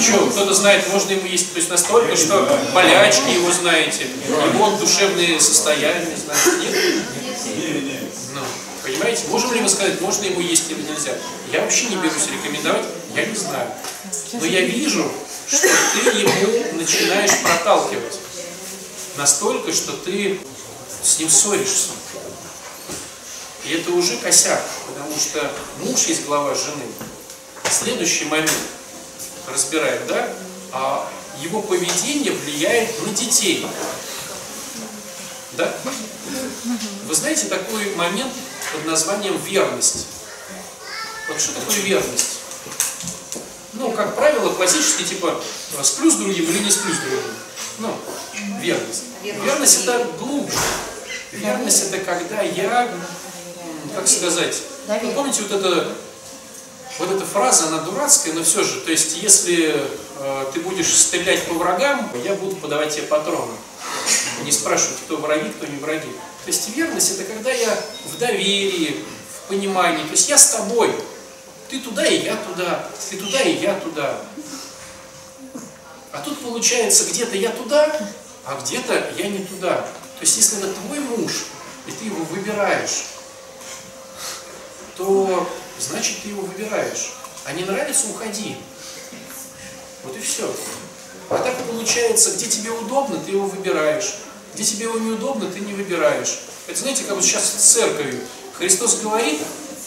[0.02, 4.06] что, кто-то знает, можно ему есть, то есть настолько, что болячки его знаете,
[4.54, 6.76] его душевные состояния знаете, нет?
[8.36, 8.42] Ну,
[8.84, 11.18] понимаете, можем ли мы сказать, можно ему есть или нельзя?
[11.52, 13.72] Я вообще не берусь рекомендовать, я не знаю.
[14.34, 15.12] Но я вижу,
[15.48, 18.20] что ты ему начинаешь проталкивать.
[19.18, 20.40] Настолько, что ты
[21.02, 21.90] с ним ссоришься.
[23.66, 26.86] И это уже косяк, потому что муж есть глава жены.
[27.70, 28.52] Следующий момент
[29.48, 30.30] разбирает, да?
[30.72, 31.10] А
[31.42, 33.66] его поведение влияет на детей.
[35.54, 35.74] Да?
[37.06, 38.32] Вы знаете такой момент
[38.74, 40.08] под названием верность?
[41.28, 42.40] Вот что такое верность?
[43.74, 45.42] Ну, как правило, классически, типа,
[45.84, 47.22] сплю с другим или не сплю с другим.
[47.80, 47.98] Ну,
[48.60, 49.04] верность.
[49.24, 50.58] Верность это глубже.
[51.32, 52.92] Верность это когда я,
[53.96, 54.56] как сказать,
[54.88, 55.96] вы помните вот это
[57.00, 59.74] вот эта фраза, она дурацкая, но все же, то есть, если
[60.20, 63.54] э, ты будешь стрелять по врагам, я буду подавать тебе патроны.
[64.44, 66.12] Не спрашивать, кто враги, кто не враги.
[66.44, 70.04] То есть верность это когда я в доверии, в понимании.
[70.04, 70.94] То есть я с тобой.
[71.70, 72.90] Ты туда и я туда.
[73.10, 74.22] Ты туда и я туда.
[76.12, 77.96] А тут получается где-то я туда,
[78.46, 79.76] а где-то я не туда.
[79.76, 81.46] То есть если это твой муж,
[81.86, 83.06] и ты его выбираешь,
[84.98, 85.48] то
[85.80, 87.14] значит ты его выбираешь.
[87.46, 88.58] А не нравится, уходи.
[90.04, 90.54] Вот и все.
[91.30, 94.16] А так получается, где тебе удобно, ты его выбираешь.
[94.54, 96.40] Где тебе его неудобно, ты не выбираешь.
[96.68, 98.20] Это знаете, как вот сейчас с церковью.
[98.58, 99.40] Христос говорит,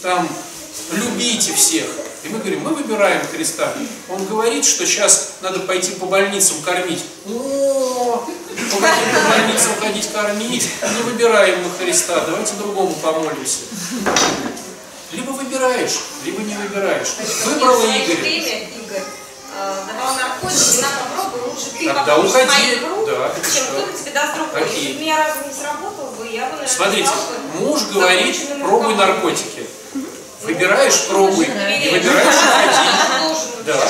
[0.02, 0.28] там,
[0.92, 1.86] любите всех.
[2.24, 3.74] И мы говорим, мы выбираем Христа.
[4.08, 7.04] Он говорит, что сейчас надо пойти по больницам кормить.
[7.26, 8.24] О,
[8.70, 10.68] по больницам ходить кормить.
[10.82, 13.58] Не выбираем мы Христа, давайте другому помолимся.
[15.12, 17.08] Либо выбираешь, либо не выбираешь.
[17.44, 18.16] Выбрала Игорь.
[18.16, 19.02] время, Игорь,
[19.54, 22.74] э, давал наркотики, на попробуй, лучше ты Тогда уходи.
[22.78, 24.62] игру, Да, чем кто-то тебе даст другой.
[24.62, 24.78] Окей.
[24.80, 28.94] Если бы меня разум не сработал бы, я бы, наверное, Смотрите, бы муж говорит, пробуй
[28.94, 29.66] наркотики.
[30.42, 31.46] Выбираешь, пробуй.
[31.46, 33.64] Не выбираешь, уходи.
[33.66, 33.88] Да,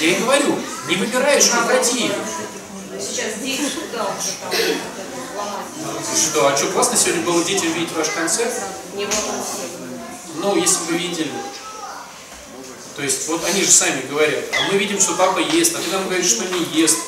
[0.00, 0.58] я и говорю,
[0.88, 2.10] не выбираешь, уходи.
[2.98, 4.50] Сейчас дети куда уже там
[5.36, 6.06] ломать?
[6.16, 8.52] Что, а что, классно сегодня было детям видеть ваш концерт?
[8.94, 9.10] Не он
[10.42, 11.30] Ну, если бы видели.
[12.96, 15.88] То есть, вот они же сами говорят, а мы видим, что папа ест, а ты
[15.90, 16.98] нам говоришь, что не ест.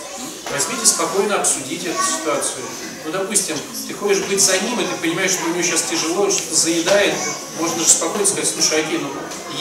[0.53, 2.64] Возьмите спокойно, обсудите эту ситуацию.
[3.05, 3.57] Ну, допустим,
[3.88, 7.14] ты хочешь быть за ним, и ты понимаешь, что у него сейчас тяжело, что-то заедает,
[7.59, 9.11] можно же спокойно сказать, слушай, окей, ну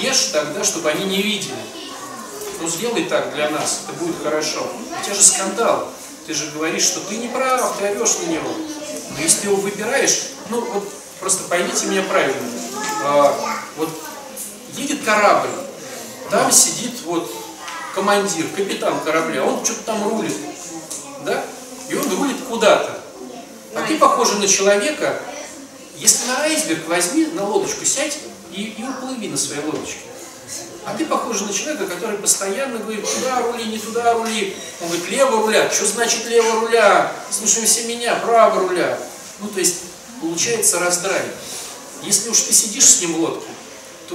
[0.01, 1.55] ешь тогда, чтобы они не видели.
[2.61, 4.71] Ну, сделай так для нас, это будет хорошо.
[5.01, 5.89] У тебя же скандал.
[6.27, 8.49] Ты же говоришь, что ты не прав, ты орешь на него.
[9.17, 10.87] Но если ты его выбираешь, ну, вот
[11.19, 12.39] просто поймите меня правильно.
[13.77, 13.89] Вот
[14.75, 15.49] едет корабль,
[16.29, 17.31] там сидит вот
[17.93, 20.35] командир, капитан корабля, он что-то там рулит,
[21.25, 21.43] да?
[21.89, 22.99] И он рулит куда-то.
[23.75, 25.21] А ты похожа на человека,
[25.97, 28.19] если на айсберг возьми, на лодочку сядь
[28.51, 29.99] и, и уплыви на своей лодочке.
[30.85, 34.55] А ты похожа на человека, который постоянно говорит, туда рули, не туда рули.
[34.81, 35.69] Он говорит, лево руля.
[35.71, 37.11] Что значит лево руля?
[37.31, 38.99] Слушай все меня, право руля.
[39.39, 39.77] Ну, то есть,
[40.19, 41.21] получается раздрай.
[42.03, 43.47] Если уж ты сидишь с ним в лодке,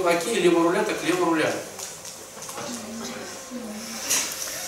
[0.05, 1.53] окей, лево руля, так лево руля.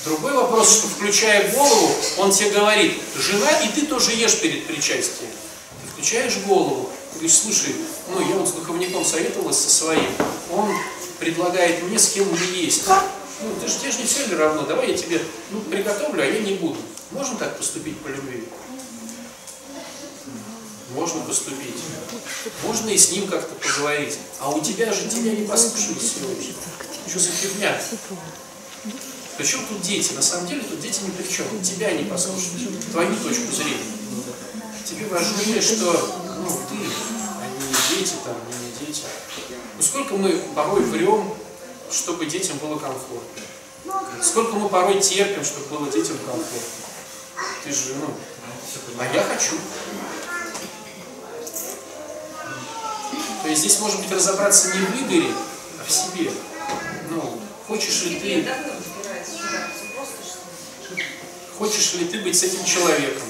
[0.03, 5.29] Другой вопрос, что включая голову, он тебе говорит, жена, и ты тоже ешь перед причастием.
[5.83, 7.75] Ты включаешь голову, ты говоришь, слушай,
[8.09, 10.09] ну я вот с духовником советовалась со своим,
[10.51, 10.75] он
[11.19, 12.87] предлагает мне, с кем мне есть.
[12.87, 16.25] Ну, ты же, тебе же не все ли равно, давай я тебе ну, приготовлю, а
[16.25, 16.77] я не буду.
[17.11, 18.47] Можно так поступить по любви?
[20.95, 21.75] Можно поступить.
[22.63, 24.17] Можно и с ним как-то поговорить.
[24.39, 26.53] А у тебя же тебя не послушают сегодня.
[27.07, 27.81] Что за фигня?
[29.37, 30.13] Причем тут дети?
[30.13, 31.45] На самом деле тут дети ни при чем.
[31.61, 32.91] Тебя не послушают.
[32.91, 33.83] Твою точку зрения.
[34.85, 35.85] Тебе важнее, что
[36.39, 39.03] ну, ты, а не дети там, не дети.
[39.77, 41.33] Ну сколько мы порой врем,
[41.91, 43.41] чтобы детям было комфортно.
[44.21, 46.81] Сколько мы порой терпим, чтобы было детям комфортно.
[47.63, 48.13] Ты же, ну,
[48.99, 49.55] а я хочу.
[53.41, 55.33] То есть здесь, может быть, разобраться не в Игоре,
[55.79, 56.31] а в себе.
[57.09, 58.47] Ну, хочешь ли ты,
[61.57, 63.23] хочешь ли ты быть с этим человеком?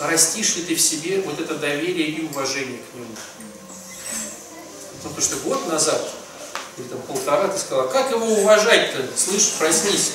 [0.00, 3.06] Растишь ли ты в себе вот это доверие и уважение к нему?
[5.02, 6.10] Потому что год назад,
[6.76, 9.08] или там полтора, ты сказала, как его уважать-то?
[9.16, 10.12] Слышь, проснись.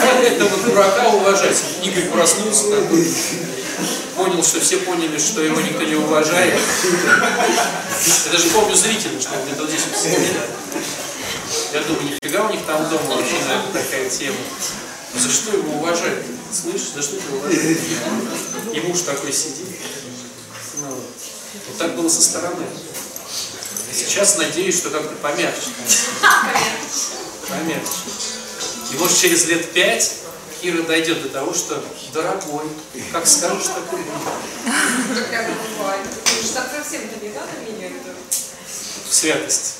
[0.00, 1.56] Как этого дурака уважать?
[1.82, 3.12] Игорь проснулся такой,
[4.28, 6.54] понял, что все поняли, что его никто не уважает.
[8.26, 10.40] Я даже помню зрителей, что где-то вот здесь вот сидели.
[11.72, 14.36] Я думаю, нифига у них там дома вообще, наверное, такая тема.
[15.14, 16.24] Ну, За что его уважать?
[16.52, 17.78] Слышишь, за что его уважать?
[18.74, 19.66] И муж такой сидит.
[20.80, 22.66] Ну, вот так было со стороны.
[23.92, 25.70] Сейчас надеюсь, что как-то помягче.
[27.48, 27.90] Помягче.
[28.92, 30.18] И может через лет пять
[30.60, 32.66] Кира дойдет до того, что дорогой,
[33.12, 35.30] как скажешь, так и будет.
[35.30, 35.46] Как
[35.78, 36.06] бывает.
[36.54, 38.14] Так совсем-то не надо меня это.
[39.10, 39.74] Святость.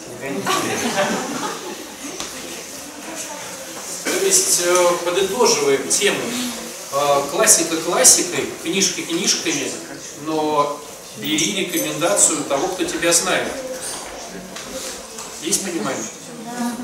[4.04, 6.20] То есть, э, подытоживая тему,
[6.92, 9.70] э, классика классикой, книжки книжками,
[10.26, 10.80] но
[11.18, 13.52] бери рекомендацию того, кто тебя знает.
[15.42, 16.04] Есть понимание?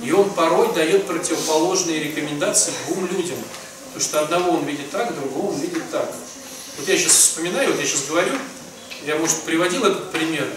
[0.02, 3.38] И он порой дает противоположные рекомендации двум людям.
[3.94, 6.12] Потому что одного он видит так, другого он видит так.
[6.76, 8.32] Вот я сейчас вспоминаю, вот я сейчас говорю,
[9.06, 10.48] я, может, приводил этот пример.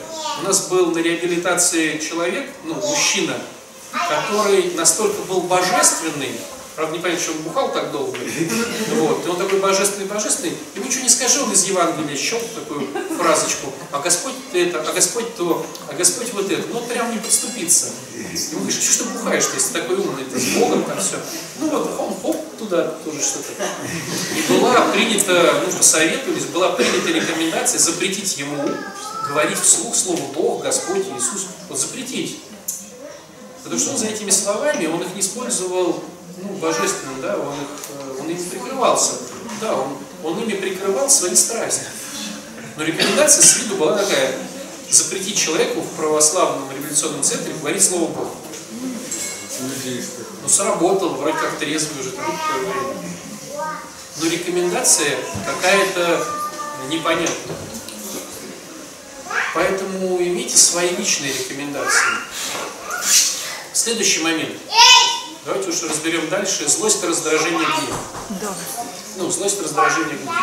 [0.42, 3.40] У нас был на реабилитации человек, ну, мужчина,
[3.92, 6.32] который настолько был божественный,
[6.76, 8.18] правда не понятно, что он бухал так долго,
[8.96, 13.72] вот, и он такой божественный-божественный, ему ничего не скажи, он из Евангелия щел такую фразочку,
[13.92, 17.90] а Господь это, а Господь то, а Господь вот это, ну прям не подступиться.
[18.52, 21.18] Ему говоришь, что ж ты бухаешь, если такой умный, ты с Богом там все.
[21.60, 23.52] Ну вот он хоп, туда тоже что-то.
[24.36, 28.64] И была принята, ну посоветовались, была принята рекомендация запретить ему
[29.28, 31.48] говорить вслух слово Бог, Господь, Иисус.
[31.70, 32.40] Вот запретить.
[33.64, 36.04] Потому что он за этими словами, он их не использовал
[36.42, 39.14] ну, божественным, да, он, их, э, он ими прикрывался.
[39.60, 41.86] Да, он, он ими прикрывал свои страсти.
[42.78, 44.38] Но рекомендация с виду была такая,
[44.90, 48.28] запретить человеку в православном революционном центре говорить слово Бог.
[50.48, 52.26] Ну, сработало, вроде как трезвый уже там
[54.22, 56.26] Но рекомендация какая-то
[56.90, 57.58] непонятная.
[59.54, 62.16] Поэтому имейте свои личные рекомендации.
[63.74, 64.56] Следующий момент.
[65.44, 66.66] Давайте уж разберем дальше.
[66.70, 67.98] Злость, раздражение, гнев.
[68.42, 68.56] Да.
[69.18, 70.34] Ну, злость, раздражение, гнев.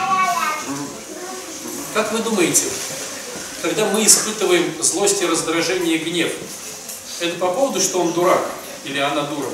[1.94, 2.66] Как вы думаете,
[3.62, 6.30] когда мы испытываем злость и раздражение, гнев,
[7.20, 8.42] это по поводу, что он дурак
[8.84, 9.48] или она дура?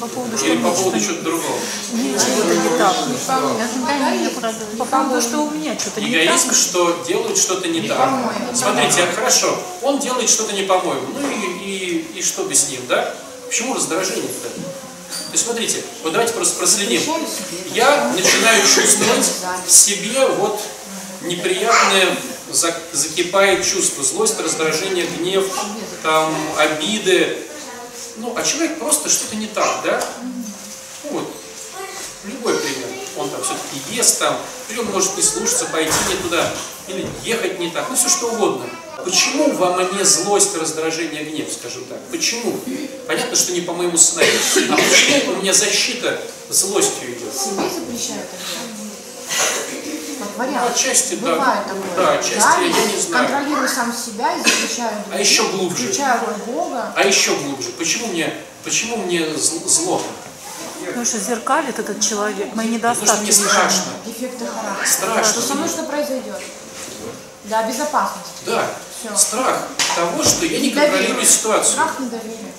[0.00, 1.58] По поводу, что Или по поводу что-то чего-то другого?
[1.92, 2.96] не, что-то не так.
[4.78, 6.22] По поводу, что у меня что-то не так.
[6.24, 8.10] Эгоизм, что делают что-то не так.
[8.54, 11.08] Смотрите, хорошо, он делает что-то не по-моему.
[11.18, 13.14] Ну и, и, и что бы с ним, да?
[13.46, 14.48] Почему раздражение-то?
[14.50, 17.00] То есть смотрите, вот давайте просто проследим.
[17.74, 19.30] Я начинаю чувствовать
[19.66, 20.60] в себе вот
[21.22, 22.16] неприятное
[22.50, 25.46] за- закипает чувство, злость, раздражение, гнев,
[26.02, 27.38] там, обиды.
[28.18, 30.04] Ну, а человек просто что-то не так, да?
[31.10, 31.30] Вот,
[32.24, 32.88] любой пример.
[33.16, 34.36] Он там все-таки ест там,
[34.68, 36.52] или он может не слушаться, пойти не туда,
[36.88, 38.68] или ехать не так, ну все что угодно.
[39.04, 41.98] Почему во мне злость, раздражение, гнев, скажем так?
[42.10, 42.60] Почему?
[43.06, 44.38] Понятно, что не по моему сценарию.
[44.70, 47.32] А почему у меня защита злостью идет?
[47.34, 48.26] Себе запрещают
[50.38, 50.70] Ну, вариант.
[50.70, 51.32] отчасти, да.
[51.32, 51.96] Бывает такое.
[51.96, 53.26] Да, отчасти, я не знаю.
[53.28, 55.84] Контролирую сам себя и А других, еще глубже.
[55.86, 56.92] Включаю роль Бога.
[56.96, 57.70] А еще глубже.
[57.70, 58.32] Почему мне,
[58.64, 60.02] почему мне зл- зло?
[60.86, 63.22] Потому что зеркалит этот человек, мои Потому что недостатки.
[63.24, 63.92] мне страшно.
[64.06, 64.86] Дефекты характера.
[64.86, 65.24] Страшно.
[65.32, 66.40] Что со мной что произойдет?
[67.44, 68.30] Да, безопасность.
[68.46, 68.64] Да.
[69.00, 69.16] Всё.
[69.16, 69.62] Страх
[69.96, 70.90] того, что я не Недоверие.
[70.98, 71.72] контролирую ситуацию.
[71.72, 72.52] Страх недоверия.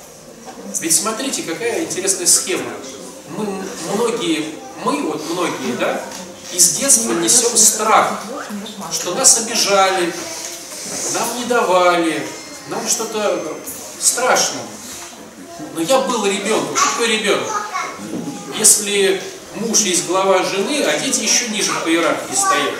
[0.80, 2.72] Ведь смотрите, какая интересная схема.
[3.30, 3.46] Мы
[3.96, 6.02] многие, мы вот многие, да,
[6.52, 8.22] из детства несем страх,
[8.92, 10.14] что нас обижали,
[11.14, 12.28] нам не давали,
[12.70, 13.58] нам что-то
[14.00, 14.60] страшно.
[15.76, 16.76] Но я был ребенком.
[16.76, 17.48] Что такое ребенок?
[18.58, 19.22] Если
[19.56, 22.76] муж есть глава жены, а дети еще ниже по иерархии стоят.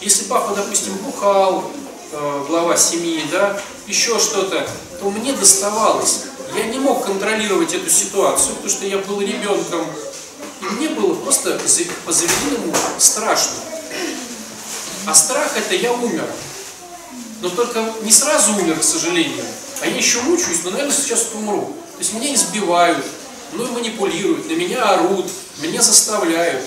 [0.00, 1.70] Если папа, допустим, бухал,
[2.12, 4.66] э, глава семьи, да, еще что-то,
[5.00, 6.24] то мне доставалось.
[6.54, 9.86] Я не мог контролировать эту ситуацию, потому что я был ребенком.
[10.62, 11.60] И мне было просто
[12.06, 13.56] по-заведенному страшно.
[15.06, 16.24] А страх это я умер.
[17.40, 19.44] Но только не сразу умер, к сожалению.
[19.80, 21.74] А я еще мучаюсь, но, наверное, сейчас умру.
[21.94, 23.04] То есть меня избивают,
[23.52, 25.26] мной манипулируют, на меня орут,
[25.58, 26.64] меня заставляют.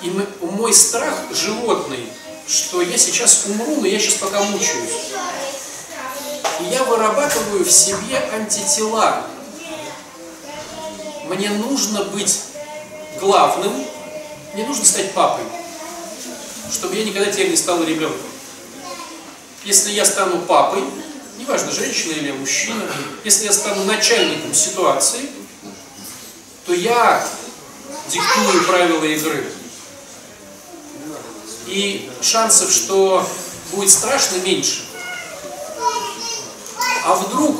[0.00, 0.10] И
[0.40, 2.08] мой страх животный,
[2.48, 5.12] что я сейчас умру, но я сейчас пока мучаюсь.
[6.60, 9.26] И я вырабатываю в себе антитела.
[11.26, 12.40] Мне нужно быть
[13.22, 13.72] главным,
[14.52, 15.44] мне нужно стать папой,
[16.70, 18.20] чтобы я никогда теперь не стал ребенком.
[19.64, 20.82] Если я стану папой,
[21.38, 22.84] неважно, женщина или мужчина,
[23.22, 25.30] если я стану начальником ситуации,
[26.66, 27.24] то я
[28.08, 29.46] диктую правила игры.
[31.68, 33.26] И шансов, что
[33.70, 34.84] будет страшно, меньше.
[37.04, 37.56] А вдруг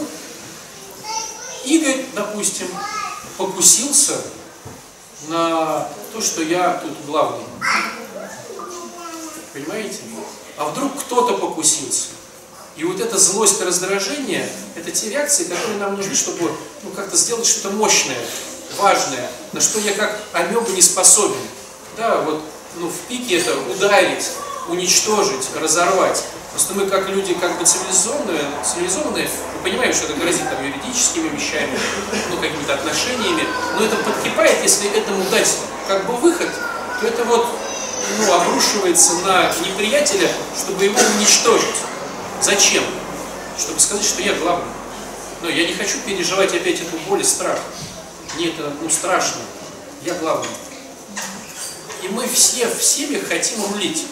[1.64, 2.66] Игорь, допустим,
[3.38, 4.20] покусился
[5.28, 7.44] на то, что я тут главный.
[9.52, 9.98] Понимаете?
[10.56, 12.08] А вдруг кто-то покусился?
[12.76, 16.50] И вот эта злость и раздражение, это те реакции, которые нам нужны, чтобы
[16.82, 18.16] ну, как-то сделать что-то мощное,
[18.78, 21.36] важное, на что я как амеба не способен.
[21.98, 22.40] Да, вот
[22.76, 24.30] ну, в пике это ударить,
[24.68, 26.24] уничтожить, разорвать.
[26.50, 29.28] Просто мы как люди как бы цивилизованные, цивилизованные
[29.62, 31.78] понимаем, что это грозит там юридическими вещами,
[32.30, 33.44] ну какими-то отношениями,
[33.78, 35.48] но это подкипает, если этому дать
[35.88, 36.48] как бы выход,
[37.00, 37.46] то это вот
[38.18, 41.76] ну, обрушивается на неприятеля, чтобы его уничтожить.
[42.40, 42.82] Зачем?
[43.58, 44.70] Чтобы сказать, что я главный.
[45.42, 47.58] Но я не хочу переживать опять эту боль и страх.
[48.36, 49.40] Мне это ну, страшно.
[50.04, 50.48] Я главный.
[52.02, 54.06] И мы все в семьях хотим рулить.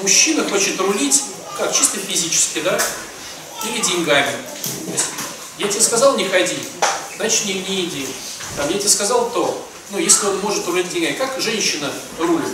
[0.00, 1.22] Мужчина хочет рулить,
[1.58, 2.78] как, чисто физически, да?
[3.64, 4.32] Или деньгами.
[4.92, 5.06] Есть,
[5.58, 6.58] я тебе сказал не ходи,
[7.16, 8.08] значит не, не иди.
[8.56, 9.64] Там, я тебе сказал то.
[9.90, 11.14] Ну, если он может рулить деньгами.
[11.14, 12.52] Как женщина рулит?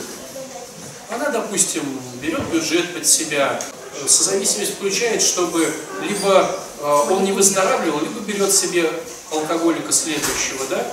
[1.11, 1.83] Она, допустим,
[2.21, 3.61] берет бюджет под себя,
[4.07, 8.91] созависимость включает, чтобы либо э, он не выздоравливал, либо берет себе
[9.31, 10.87] алкоголика следующего, да?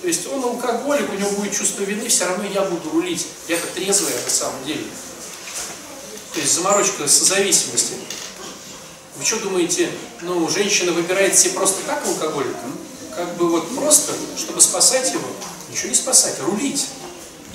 [0.00, 3.26] То есть он алкоголик, у него будет чувство вины, все равно я буду рулить.
[3.48, 4.84] Я-то трезвая на самом деле.
[6.34, 7.94] То есть заморочка созависимости.
[9.18, 9.90] Вы что думаете,
[10.20, 12.60] ну, женщина выбирает себе просто так алкоголика?
[13.16, 15.26] Как бы вот просто, чтобы спасать его?
[15.70, 16.86] Ничего не спасать, рулить.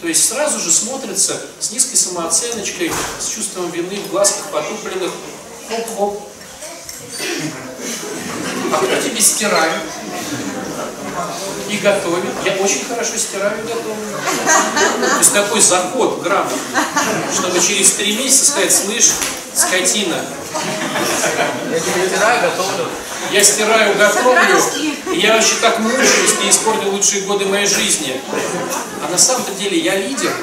[0.01, 5.11] То есть сразу же смотрится с низкой самооценочкой, с чувством вины в глазках потупленных.
[5.69, 6.21] Хоп-хоп.
[8.73, 9.81] А кто тебе стирает?
[11.69, 12.31] И готовит.
[12.45, 14.17] Я очень хорошо стираю и готовлю.
[14.99, 16.57] То есть такой заход грамотный,
[17.35, 19.11] чтобы через три месяца сказать, слышь,
[19.53, 20.25] скотина,
[21.71, 22.87] Я не стираю, готовлю.
[23.31, 24.61] я стираю, готовлю,
[25.13, 28.21] и я вообще так мучаюсь, ты испортил лучшие годы моей жизни.
[29.05, 30.33] А на самом-то деле я лидер,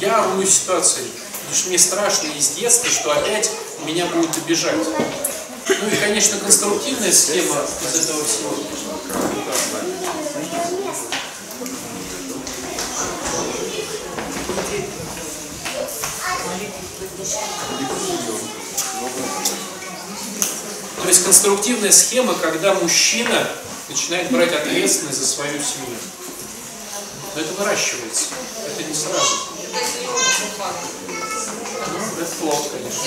[0.00, 1.06] я рулю ситуацией.
[1.48, 3.50] Потому что мне страшно из детства, что опять
[3.86, 4.74] меня будут обижать.
[5.68, 8.54] Ну и, конечно, конструктивная схема из этого всего.
[21.02, 23.48] То есть конструктивная схема, когда мужчина
[23.88, 25.96] начинает брать ответственность за свою семью.
[27.34, 28.24] Но это выращивается.
[28.66, 29.48] Это не сразу.
[31.92, 33.02] Ну, это плохо, конечно.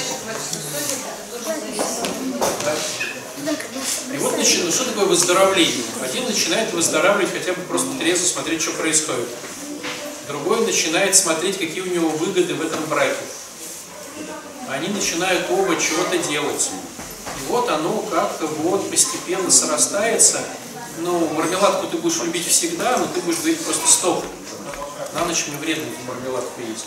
[4.14, 5.84] И вот начинает, что такое выздоровление?
[6.04, 9.28] Один начинает выздоравливать хотя бы просто трезво смотреть, что происходит.
[10.28, 13.16] Другой начинает смотреть, какие у него выгоды в этом браке.
[14.70, 16.70] Они начинают оба чего-то делать.
[17.26, 20.40] И вот оно как-то вот постепенно срастается.
[21.00, 24.24] Ну, мармеладку ты будешь любить всегда, но ты будешь говорить просто стоп.
[25.14, 26.86] На ночь мне вредно эту мармеладку есть.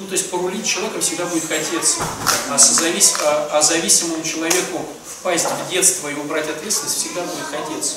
[0.00, 2.00] Ну, то есть порулить человеком всегда будет хотеться.
[2.48, 3.16] А, созавис...
[3.22, 7.96] а, а зависимому человеку впасть в детство и убрать ответственность всегда будет хотеться.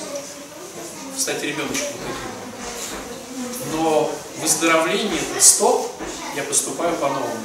[1.18, 3.72] Стать ребеночком таким.
[3.72, 5.90] Но выздоровление стоп,
[6.36, 7.38] я поступаю по-новому.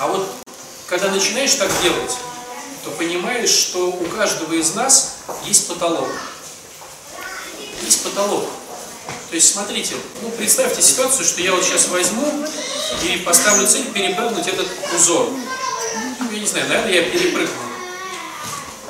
[0.00, 0.28] А вот
[0.88, 2.16] когда начинаешь так делать,
[2.82, 6.08] то понимаешь, что у каждого из нас есть потолок.
[7.82, 8.48] Есть потолок.
[9.28, 12.46] То есть, смотрите, ну, представьте ситуацию, что я вот сейчас возьму
[13.04, 15.30] и поставлю цель перепрыгнуть этот узор.
[16.20, 17.54] Ну, я не знаю, наверное, я перепрыгну.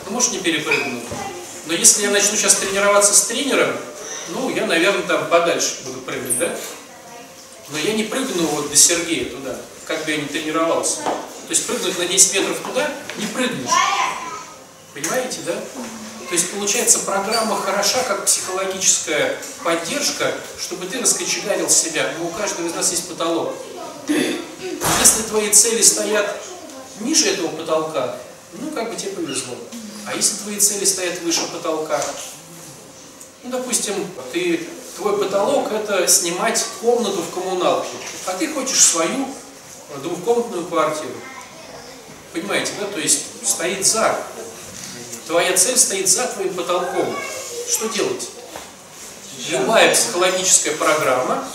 [0.07, 1.01] Ну, может, не перепрыгну.
[1.67, 3.77] Но если я начну сейчас тренироваться с тренером,
[4.29, 6.57] ну, я, наверное, там подальше буду прыгать, да?
[7.71, 9.57] Но я не прыгну вот до Сергея туда,
[9.87, 11.03] как бы я ни тренировался.
[11.03, 13.71] То есть прыгнуть на 10 метров туда не прыгнешь.
[14.95, 15.55] Понимаете, да?
[16.29, 22.13] То есть получается программа хороша, как психологическая поддержка, чтобы ты раскочегарил себя.
[22.19, 23.55] Но у каждого из нас есть потолок.
[24.07, 26.37] Если твои цели стоят
[27.01, 28.17] ниже этого потолка,
[28.53, 29.55] ну как бы тебе повезло.
[30.07, 32.03] А если твои цели стоят выше потолка,
[33.43, 33.95] ну допустим,
[34.33, 37.89] ты, твой потолок это снимать комнату в коммуналке,
[38.27, 39.29] а ты хочешь свою
[40.03, 41.15] двухкомнатную квартиру.
[42.35, 42.87] Понимаете, да?
[42.87, 44.19] То есть стоит за.
[45.29, 47.15] Твоя цель стоит за твоим потолком.
[47.71, 48.31] Что делать?
[49.51, 51.47] Любая психологическая программа,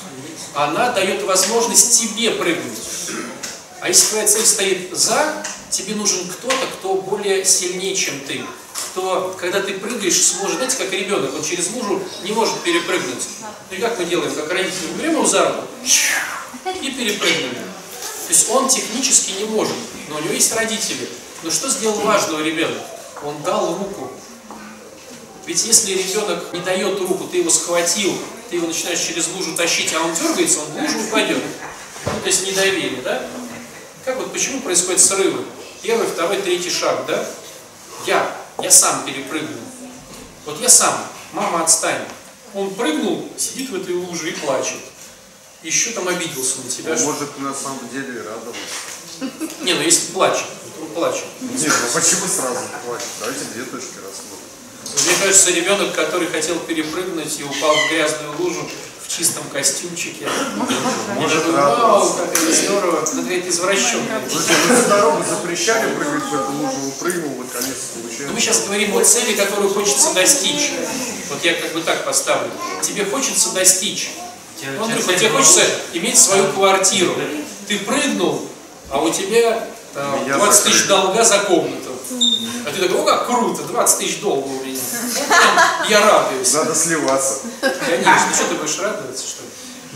[0.53, 2.79] она дает возможность тебе прыгнуть.
[3.81, 8.45] А если твоя цель стоит за, тебе нужен кто-то, кто более сильнее, чем ты.
[8.91, 13.23] Кто, когда ты прыгаешь, сможет, знаете, как ребенок, он через мужу не может перепрыгнуть.
[13.71, 15.67] Ну и как мы делаем, как родители, мы берем его за руку
[16.79, 17.55] и перепрыгнули.
[17.55, 19.75] То есть он технически не может,
[20.09, 21.09] но у него есть родители.
[21.41, 22.77] Но что сделал важного ребенок?
[23.23, 24.11] Он дал руку.
[25.45, 28.17] Ведь если ребенок не дает руку, ты его схватил,
[28.49, 31.43] ты его начинаешь через лужу тащить, а он дергается, он в лужу упадет.
[32.05, 33.25] Ну, то есть недоверие, да?
[34.05, 35.45] Как вот почему происходят срывы?
[35.81, 37.25] Первый, второй, третий шаг, да?
[38.05, 39.57] Я, я сам перепрыгну.
[40.45, 40.95] Вот я сам,
[41.33, 42.03] мама отстань.
[42.53, 44.77] Он прыгнул, сидит в этой луже и плачет.
[45.61, 46.95] Еще там обиделся на тебя.
[46.97, 49.61] что- Может, на самом деле и радоваться.
[49.61, 50.45] Не, ну если плачет,
[50.85, 51.25] плачет.
[51.41, 53.07] Нет, ну почему сразу плачет?
[53.19, 54.43] Давайте две точки рассмотрим.
[55.05, 58.69] Мне кажется, ребенок, который хотел перепрыгнуть и упал в грязную лужу
[59.03, 60.27] в чистом костюмчике.
[61.15, 63.01] Может, Вау, как это здорово.
[63.03, 64.21] Это извращенная.
[64.29, 68.39] Слушайте, мы всю дорогу запрещали прыгать в эту лужу, он прыгнул, наконец Ну, мы получается.
[68.39, 70.71] сейчас говорим о цели, которую хочется достичь.
[71.29, 72.51] Вот я как бы так поставлю.
[72.81, 74.11] Тебе хочется достичь.
[74.77, 75.61] Ну, Андрюха, тебе хочется
[75.93, 77.15] иметь свою квартиру.
[77.67, 78.47] Ты прыгнул,
[78.89, 81.91] а у тебя там, Меня 20 тысяч долга за комнату.
[82.65, 84.79] А ты такой, о, как круто, 20 тысяч долга у меня.
[85.89, 86.53] Я радуюсь.
[86.53, 87.41] Надо сливаться.
[87.61, 89.49] Конечно, что ты будешь радоваться, что ли?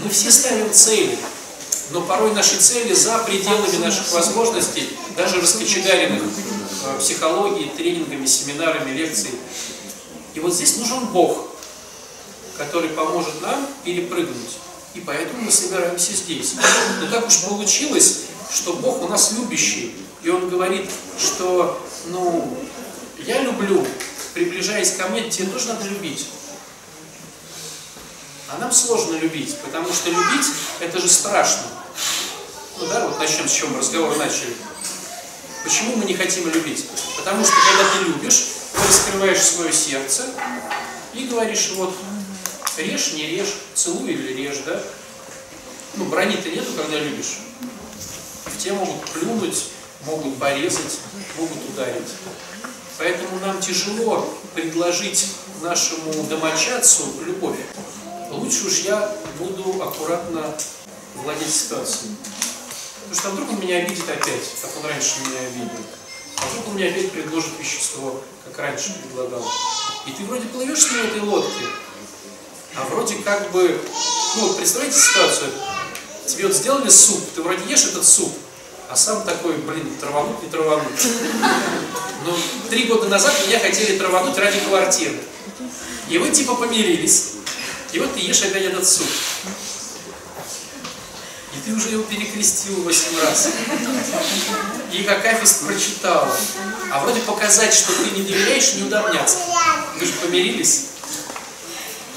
[0.04, 1.18] Мы все ставим цели,
[1.92, 9.40] но порой наши цели за пределами наших возможностей, даже раскочегаренных э, психологией, тренингами, семинарами, лекциями.
[10.36, 11.48] И вот здесь нужен Бог,
[12.58, 14.58] который поможет нам перепрыгнуть.
[14.94, 16.56] И поэтому мы собираемся здесь.
[17.02, 18.22] Но так уж получилось,
[18.52, 19.96] что Бог у нас любящий.
[20.24, 20.90] И Он говорит,
[21.20, 22.58] что, ну,
[23.20, 23.86] я люблю,
[24.34, 26.28] приближаясь ко мне, тебе тоже надо любить.
[28.50, 30.48] А нам сложно любить, потому что любить
[30.80, 31.64] это же страшно.
[32.80, 34.56] Ну да, вот начнем с чем разговор начали.
[35.64, 36.86] Почему мы не хотим любить?
[37.18, 40.26] Потому что когда ты любишь, ты раскрываешь свое сердце
[41.14, 41.94] и говоришь, вот,
[42.78, 44.82] режь, не режь, целуй или режь, да?
[45.96, 47.40] Ну, брони-то нету, когда любишь.
[48.58, 49.66] Тебя могут плюнуть,
[50.06, 51.00] могут порезать,
[51.38, 52.10] могут ударить.
[52.98, 55.28] Поэтому нам тяжело предложить
[55.62, 57.58] нашему домочадцу любовь.
[58.32, 60.54] Лучше уж я буду аккуратно
[61.16, 62.16] владеть ситуацией.
[63.10, 65.84] Потому что вдруг он меня обидит опять, как он раньше меня обидел.
[66.38, 69.44] А вдруг он мне опять предложит вещество, как раньше предлагал.
[70.06, 71.66] И ты вроде плывешь в этой лодке,
[72.76, 73.82] а вроде как бы,
[74.36, 75.52] ну вот представляете ситуацию,
[76.28, 78.32] тебе вот сделали суп, ты вроде ешь этот суп,
[78.90, 81.08] а сам такой, блин, травануть не травануть.
[82.26, 82.34] Ну,
[82.70, 85.18] три года назад меня хотели травануть ради квартиры.
[86.10, 87.32] И вы типа помирились.
[87.92, 89.08] И вот ты ешь опять этот суп.
[91.54, 93.50] И ты уже его перекрестил восемь раз.
[94.94, 96.28] И как Афист прочитал.
[96.92, 99.38] А вроде показать, что ты не доверяешь, не удобняться.
[100.00, 100.86] Вы же помирились.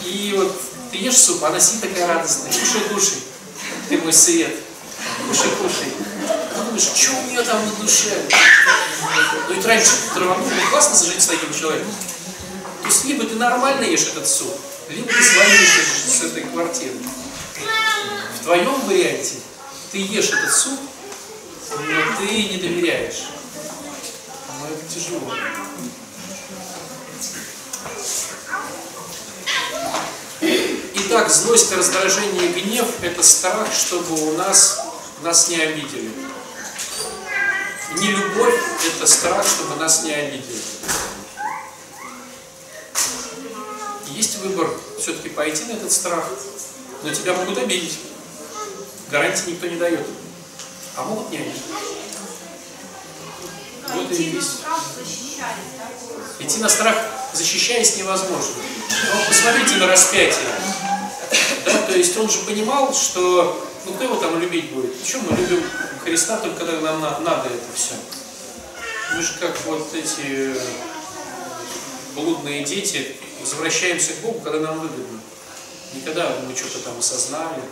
[0.04, 2.52] И вот ты ешь суп, она сидит такая радостная.
[2.52, 3.18] Кушай, кушай.
[3.90, 4.54] Ты мой свет.
[5.26, 5.92] Кушай, кушай.
[6.54, 8.22] Ты думаешь, что у нее там на душе?
[9.48, 11.92] Ну ведь раньше траванул, классно жить с таким человеком.
[12.82, 14.56] То есть либо ты нормально ешь этот суп,
[14.90, 16.94] либо ты свалишь с этой квартиры.
[18.40, 19.34] В твоем варианте
[19.90, 20.78] ты ешь этот суп,
[21.76, 23.24] но ты не доверяешь.
[24.60, 25.34] Но это тяжело.
[31.12, 34.80] Итак, злость, раздражение гнев– это страх, чтобы у нас,
[35.22, 36.08] нас не обидели.
[37.96, 38.54] Не любовь–
[38.86, 40.62] это страх, чтобы нас не обидели.
[44.06, 46.26] Есть выбор все-таки пойти на этот страх,
[47.02, 47.98] но тебя могут обидеть.
[49.10, 50.06] Гарантии никто не дает.
[50.94, 51.62] А могут не обидеть.
[53.88, 54.60] Вот и есть.
[56.38, 56.96] Идти на страх,
[57.32, 58.54] защищаясь, невозможно.
[59.12, 60.59] Но посмотрите на распятие.
[61.90, 64.96] То есть он же понимал, что ну кто его там любить будет?
[65.00, 65.64] Почему мы любим
[66.04, 67.94] Христа только когда нам на- надо это все?
[69.14, 70.54] Мы же как вот эти
[72.14, 75.20] блудные дети возвращаемся к Богу, когда нам выгодно.
[75.92, 77.62] Не когда мы что-то там осознали.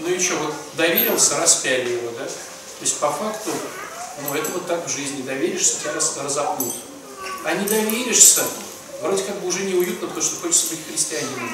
[0.00, 2.24] Ну и что, вот доверился, распяли его, да?
[2.26, 3.50] То есть по факту,
[4.22, 6.74] ну это вот так в жизни, доверишься, тебя раз, разопнут.
[7.44, 8.44] А не доверишься,
[9.00, 11.50] вроде как бы уже неуютно, потому что хочется быть христианином.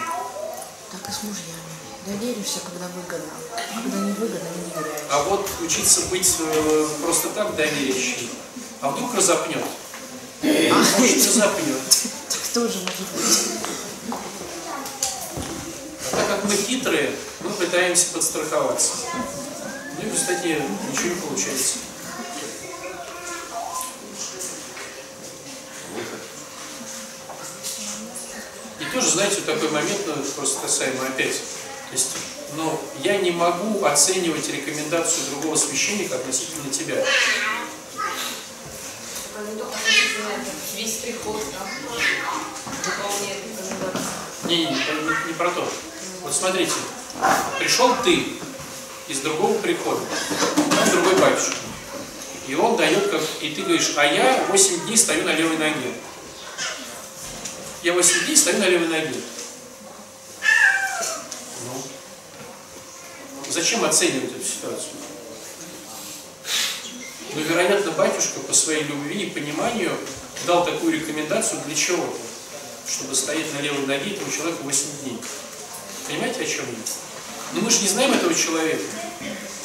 [0.91, 1.79] Так и с мужьями.
[2.07, 3.33] Доверишься, когда выгодно.
[3.55, 5.07] А когда не выгодно, не доверяешь.
[5.11, 8.31] А вот учиться быть э, просто так доверящим,
[8.81, 9.65] а вдруг разопнет?
[10.43, 11.81] Может, разопнет.
[12.29, 14.19] Так тоже может быть.
[16.11, 18.93] А так как мы хитрые, мы пытаемся подстраховаться.
[19.99, 21.79] Ну и результате ничего не получается.
[28.89, 31.37] И тоже, знаете, такой момент, ну, просто касаемо опять.
[31.37, 32.09] То есть,
[32.57, 37.05] но я не могу оценивать рекомендацию другого священника относительно тебя.
[40.75, 41.67] Весь приход, да.
[44.49, 45.71] Не, не, не, не- не про то.
[46.23, 46.73] Вот смотрите,
[47.59, 48.25] пришел ты
[49.09, 50.01] из другого прихода,
[50.57, 51.57] там другой батюшка.
[52.47, 55.93] И он дает, как, и ты говоришь, а я 8 дней стою на левой ноге.
[57.83, 59.15] Я 8 дней стою на левой ноге.
[61.65, 61.83] Ну,
[63.51, 64.93] зачем оценивать эту ситуацию?
[67.35, 69.97] Ну, вероятно, батюшка по своей любви и пониманию
[70.47, 72.29] дал такую рекомендацию для чего-то
[72.89, 75.19] чтобы стоять на левой ноге этого человека 8 дней.
[76.07, 76.77] Понимаете, о чем я?
[77.53, 78.83] Но мы же не знаем этого человека.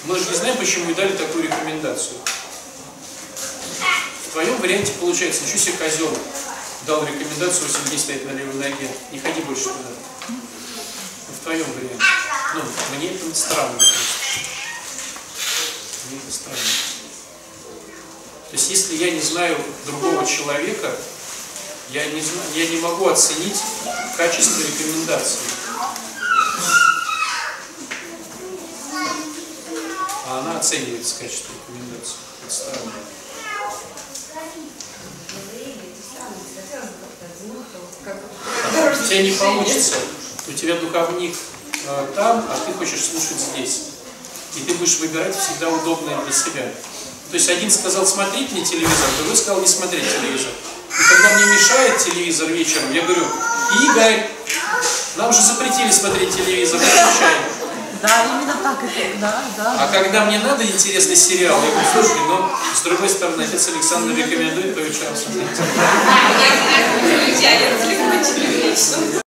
[0.05, 2.17] Мы же не знаем, почему ему дали такую рекомендацию.
[4.27, 6.17] В твоем варианте получается, ничего себе козел
[6.85, 8.89] дал рекомендацию 8 дней стоять на левой ноге.
[9.11, 9.89] Не ходи больше туда.
[11.29, 12.05] В твоем варианте.
[12.55, 12.61] Ну,
[12.97, 13.79] мне это странно.
[16.09, 16.57] Мне это странно.
[18.49, 20.91] То есть если я не знаю другого человека,
[21.89, 23.59] я не, знаю, я не могу оценить
[24.17, 25.39] качество рекомендаций.
[30.27, 32.15] А она оценивается качество рекомендаций.
[32.45, 32.91] Это странно.
[38.73, 39.95] У тебя не получится.
[40.47, 41.35] У тебя духовник
[41.85, 43.81] э, там, а ты хочешь слушать здесь.
[44.55, 46.63] И ты будешь выбирать всегда удобное для себя.
[47.29, 50.51] То есть один сказал смотреть мне телевизор, другой сказал не смотреть телевизор.
[50.89, 53.25] И когда мне мешает телевизор вечером, я говорю,
[53.83, 54.29] Игорь,
[55.15, 57.52] нам же запретили смотреть телевизор, выключай.
[58.03, 59.75] Да, именно так это, да, да.
[59.79, 64.13] А когда мне надо интересный сериал, я говорю, слушай, ну, с другой стороны, отец Александр
[64.13, 65.47] рекомендует по вечерам смотреть.